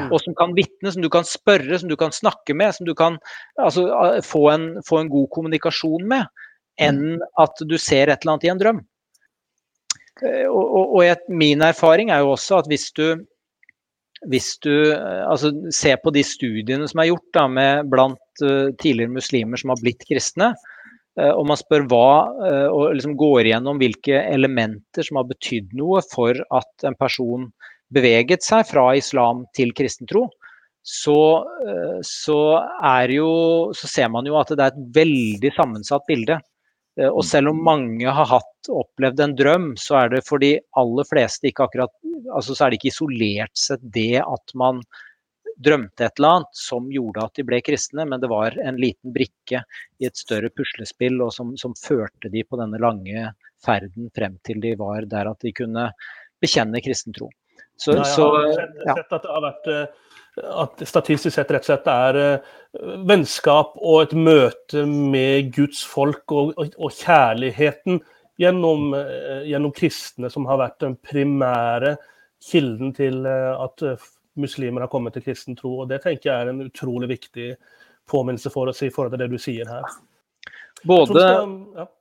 [0.10, 2.94] Og som kan vitne, som du kan spørre, som du kan snakke med, som du
[2.98, 3.18] kan
[3.58, 3.88] altså,
[4.26, 6.30] få, en, få en god kommunikasjon med,
[6.80, 7.24] enn mm.
[7.42, 8.84] at du ser et eller annet i en drøm.
[10.26, 13.06] Eh, og, og, og min erfaring er jo også at hvis du,
[14.32, 18.72] hvis du eh, altså, ser på de studiene som er gjort da, med, blant uh,
[18.82, 20.52] tidligere muslimer som har blitt kristne,
[21.20, 22.10] uh, og man spør hva,
[22.42, 27.50] uh, og liksom går igjennom hvilke elementer som har betydd noe for at en person
[27.94, 30.28] beveget seg fra islam til kristentro,
[30.90, 31.44] så,
[32.06, 32.38] så,
[33.12, 33.32] jo,
[33.76, 36.38] så ser man jo at det er et veldig sammensatt bilde.
[37.00, 40.58] Eh, og selv om mange har hatt, opplevd en drøm, så er det for de
[40.78, 41.94] aller fleste ikke akkurat
[42.36, 44.82] altså så er det ikke isolert sett det at man
[45.60, 49.14] drømte et eller annet som gjorde at de ble kristne, men det var en liten
[49.16, 49.64] brikke
[50.00, 53.32] i et større puslespill og som, som førte de på denne lange
[53.66, 55.90] ferden frem til de var der at de kunne
[56.40, 57.28] bekjenne kristen tro.
[57.80, 58.96] Så, Nei, jeg har sett, ja.
[59.02, 62.50] sett at det har vært uh at statistisk sett rett og slett er eh,
[63.10, 68.02] vennskap og et møte med Guds folk og, og, og kjærligheten
[68.40, 71.96] gjennom, eh, gjennom, kristne som har vært den primære
[72.52, 73.84] kilden til eh, at
[74.40, 75.82] muslimer har kommet til kristen tro.
[75.82, 77.50] Og Det tenker jeg er en utrolig viktig
[78.10, 79.90] påminnelse for oss i forhold til det du sier her.
[80.88, 81.50] Både, skal,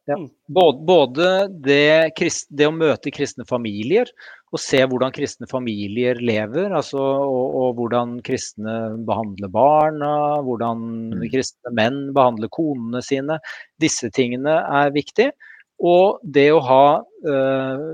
[0.07, 0.15] ja.
[0.15, 0.29] Mm.
[0.47, 2.13] både, både det,
[2.55, 4.07] det, å møte kristne familier
[4.49, 8.77] og se hvordan kristne familier lever, altså, og, og, hvordan kristne
[9.09, 10.15] behandler barna,
[10.47, 11.27] hvordan mm.
[11.35, 13.39] kristne menn behandler konene sine.
[13.83, 15.31] Disse tingene er viktig.
[15.79, 17.85] Og det å ha øh,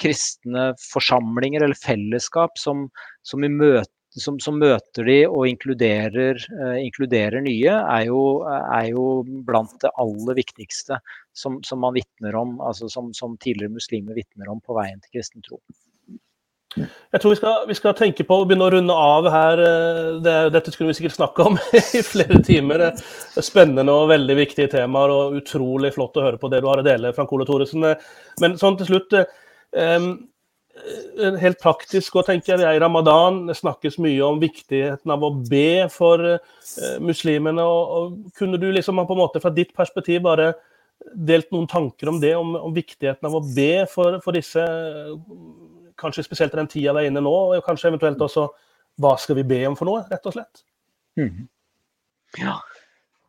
[0.00, 2.84] kristne forsamlinger eller fellesskap som,
[3.24, 9.06] som, møte, som, som, møter de og inkluderer, øh, inkluderer nye, er jo, er jo,
[9.48, 11.00] blant det aller viktigste
[11.32, 13.08] som, man vitner om, altså som,
[13.40, 15.62] tidligere muslimer vitner om på veien til kristen tro.
[16.78, 19.62] Jeg tror vi skal, vi skal, tenke på å begynne å runde av her.
[20.22, 21.58] Det, dette skulle vi sikkert snakke om
[21.98, 22.84] i flere timer.
[22.92, 26.82] Er spennende og veldig viktige temaer, og utrolig flott å høre på det du har
[26.82, 27.88] å dele, Frank Ole Thoresen.
[28.42, 29.22] Men sånn til slutt
[31.40, 35.90] Helt praktisk og tenker jeg, i ramadan det snakkes mye om viktigheten av å be
[35.92, 36.22] for
[37.02, 37.66] muslimene.
[37.66, 40.54] Og, og, Kunne du liksom på en måte fra ditt perspektiv bare
[41.12, 44.64] delt noen tanker om det, om, om viktigheten av å be for, for disse
[46.00, 48.48] kanskje spesielt i den tida vi er inne nå, og kanskje eventuelt også
[49.00, 50.62] hva skal vi be om for noe, rett og slett?
[51.20, 51.46] Mm.
[52.40, 52.58] Ja,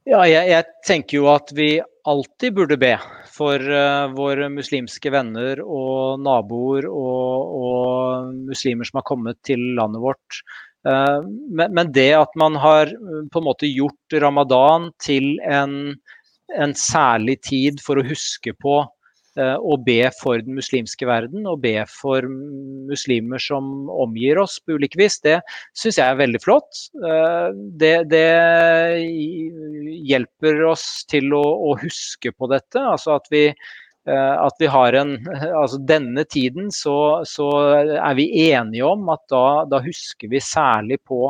[0.10, 1.74] ja jeg, jeg, tenker jo at vi
[2.08, 2.96] alltid burde be
[3.32, 10.04] for uh, våre muslimske venner og naboer og, og, muslimer som har kommet til landet
[10.04, 10.42] vårt.
[10.88, 11.22] Uh,
[11.54, 15.94] men, men, det at man har uh, på en måte gjort ramadan til en,
[16.58, 18.82] en særlig tid for å huske på
[19.42, 22.26] Eh, og be for den muslimske verden og be for
[22.90, 25.40] muslimer som omgir oss på ulike vis, det
[25.78, 26.82] syns jeg er veldig flott.
[27.00, 27.48] Eh,
[27.82, 28.26] det, det,
[30.12, 32.82] hjelper oss til å, å, huske på dette.
[32.82, 33.46] Altså at vi,
[34.10, 35.12] at vi har en
[35.62, 37.48] Altså denne tiden så, så
[37.94, 41.30] er vi enige om at da, da, husker vi særlig på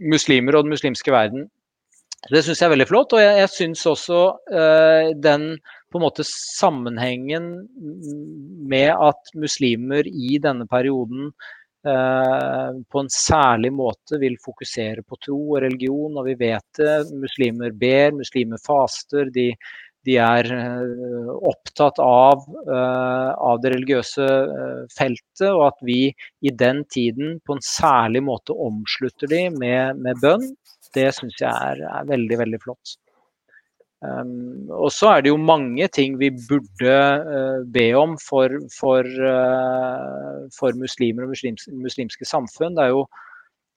[0.00, 1.46] muslimer og den muslimske verden.
[2.30, 3.16] Det syns jeg er veldig flott.
[3.16, 4.20] Og jeg, jeg syns også
[4.54, 5.50] uh, den
[5.92, 7.50] på en måte sammenhengen
[8.70, 11.28] med at muslimer i denne perioden
[11.86, 16.98] uh, på en særlig måte vil fokusere på tro og religion, og vi vet det.
[17.12, 19.28] Muslimer ber, muslimer faster.
[19.34, 19.50] De,
[20.08, 24.30] de er uh, opptatt av, av, det religiøse
[24.96, 26.08] feltet, og at vi
[26.40, 30.54] i den tiden på en særlig måte omslutter de med, med bønn
[30.96, 32.96] det syns jeg er, er, veldig, veldig flott.
[34.04, 39.06] Um, og så er det jo mange ting vi burde uh, be om for, for,
[39.06, 42.76] uh, for muslimer og muslims, muslimske samfunn.
[42.76, 43.06] Det er jo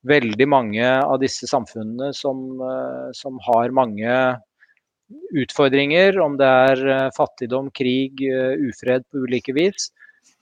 [0.08, 4.18] veldig mange av disse samfunnene som, uh, som har mange
[5.40, 8.20] utfordringer, om det er fattigdom, krig,
[8.68, 9.88] ufred på ulike vis.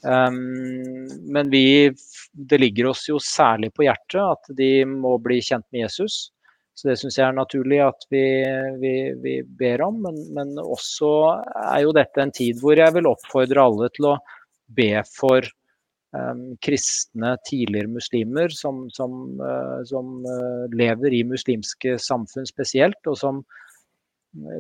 [0.06, 1.90] Um, men vi,
[2.34, 6.30] det ligger oss jo særlig på hjertet at de må bli kjent med Jesus.
[6.76, 8.24] Så det syns jeg er naturlig at vi,
[8.82, 10.02] vi, vi ber om.
[10.04, 11.12] Men, men, også
[11.64, 14.16] er jo dette en tid hvor jeg vil oppfordre alle til å
[14.76, 15.48] be for
[16.12, 23.16] um, kristne tidligere muslimer som, som, uh, som uh, lever i muslimske samfunn spesielt, og
[23.22, 23.40] som,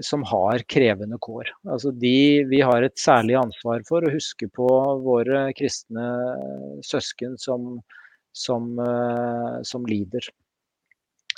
[0.07, 1.51] som har krevende kår.
[1.68, 4.70] Altså de, vi har et særlig ansvar for å huske på
[5.03, 6.07] våre kristne
[6.86, 7.74] søsken som,
[8.32, 8.72] som,
[9.68, 10.32] som lider.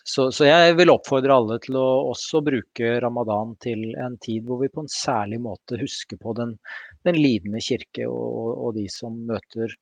[0.07, 4.61] Så, så, jeg vil oppfordre alle til å også bruke ramadan til en tid hvor
[4.61, 6.53] vi på en særlig måte husker på den,
[7.03, 9.73] den lidende kirke og, og, de som møter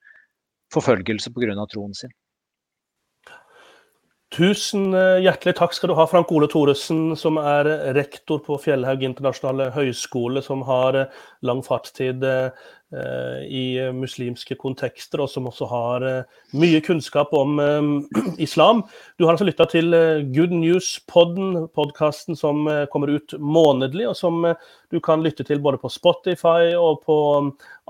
[0.73, 1.67] forfølgelse pga.
[1.69, 2.13] troen sin.
[4.35, 9.05] Tusen eh, hjertelig takk skal du ha, Frank Ole Thoresen, som er rektor på Fjellhaug
[9.07, 12.65] internasjonale høgskole, som har eh, lang fartstid eh,
[13.47, 13.63] i
[13.95, 16.05] muslimske kontekster, og som også har
[16.55, 17.57] mye kunnskap om
[18.45, 18.83] islam.
[19.15, 19.95] Du har altså lytta til
[20.35, 24.45] Good News-podden, podkasten som kommer ut månedlig, og som
[24.93, 27.17] du kan lytte til både på Spotify og på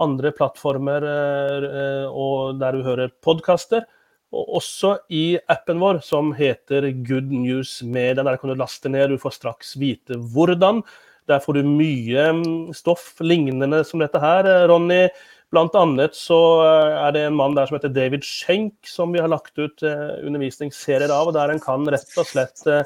[0.01, 1.05] andre plattformer
[2.09, 3.85] og der du hører podkaster.
[4.35, 8.23] Og også i appen vår som heter Good News Media.
[8.23, 10.81] Der kan du laste ned, du får straks vite hvordan.
[11.29, 15.07] Der får du mye mm, stoff lignende som dette her, Ronny.
[15.53, 19.21] Blant annet så eh, er det en mann der som heter David Schenk, som vi
[19.23, 21.29] har lagt ut eh, undervisningsserier av.
[21.29, 22.83] og Der en kan rett og slett eh,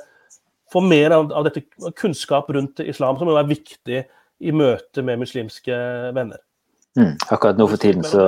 [0.71, 1.65] få mer av, av dette
[1.97, 4.03] kunnskap rundt islam, som er viktig
[4.39, 5.79] i møte med muslimske
[6.15, 6.39] venner.
[6.99, 8.27] Mm, akkurat nå for tiden så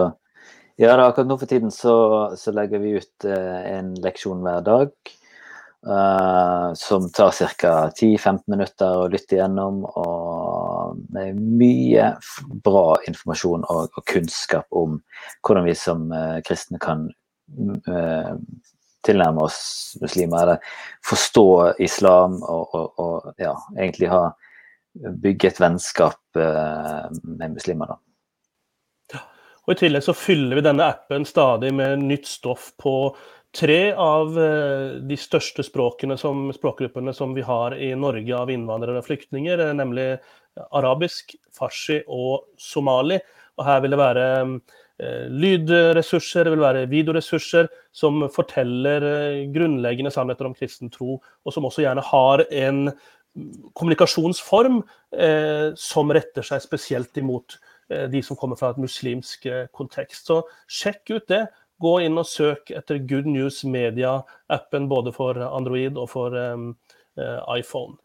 [0.76, 1.96] ja, da, akkurat nå for tiden så,
[2.38, 4.94] så legger vi ut eh, en leksjon hver dag.
[5.88, 7.90] Uh, som tar ca.
[7.90, 9.82] 10-15 minutter å lytte gjennom.
[9.86, 12.12] Og med mye
[12.62, 15.00] bra informasjon og, og kunnskap om
[15.42, 17.08] hvordan vi som uh, kristne kan
[17.90, 18.38] uh,
[19.02, 20.44] tilnærme oss muslimer.
[20.44, 20.78] Eller
[21.10, 21.48] forstå
[21.82, 24.28] islam og, og, og ja, egentlig ha
[24.94, 27.96] bygge et vennskap med muslimer.
[27.96, 28.11] da.
[29.68, 32.96] Og I tillegg så fyller vi denne appen stadig med nytt stoff på
[33.56, 39.08] tre av eh, de største som, språkgruppene som vi har i Norge av innvandrere og
[39.10, 40.08] flyktninger, eh, nemlig
[40.72, 43.20] arabisk, farsi og somali.
[43.60, 49.04] Og Her vil det være eh, lydressurser, det vil være videoressurser som forteller
[49.54, 52.86] grunnleggende sannheter om kristen tro, og som også gjerne har en
[53.78, 54.82] kommunikasjonsform
[55.16, 57.58] eh, som retter seg spesielt imot
[58.12, 60.30] de som kommer fra et muslimsk eh, kontekst.
[60.30, 61.46] Så sjekk ut det.
[61.82, 66.76] Gå inn og søk etter Good News Media-appen både for Android og for um,
[67.50, 67.98] iPhone.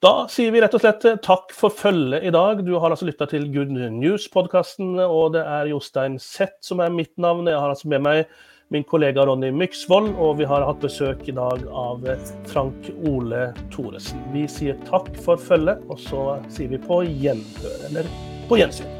[0.00, 2.62] Da sier vi rett og slett takk for følget i dag.
[2.64, 7.12] Du har altså lytta til Good News-podkasten, og det er Jostein Zett som er mitt
[7.20, 7.50] navn.
[7.50, 8.30] Jeg har altså med meg
[8.70, 12.06] min kollega Ronny Myksvold, og vi har hatt besøk i dag av
[12.48, 14.22] Frank Ole Thoresen.
[14.34, 18.10] Vi sier takk for følget, og så sier vi på gjenhør, eller
[18.48, 18.99] på gjensyn.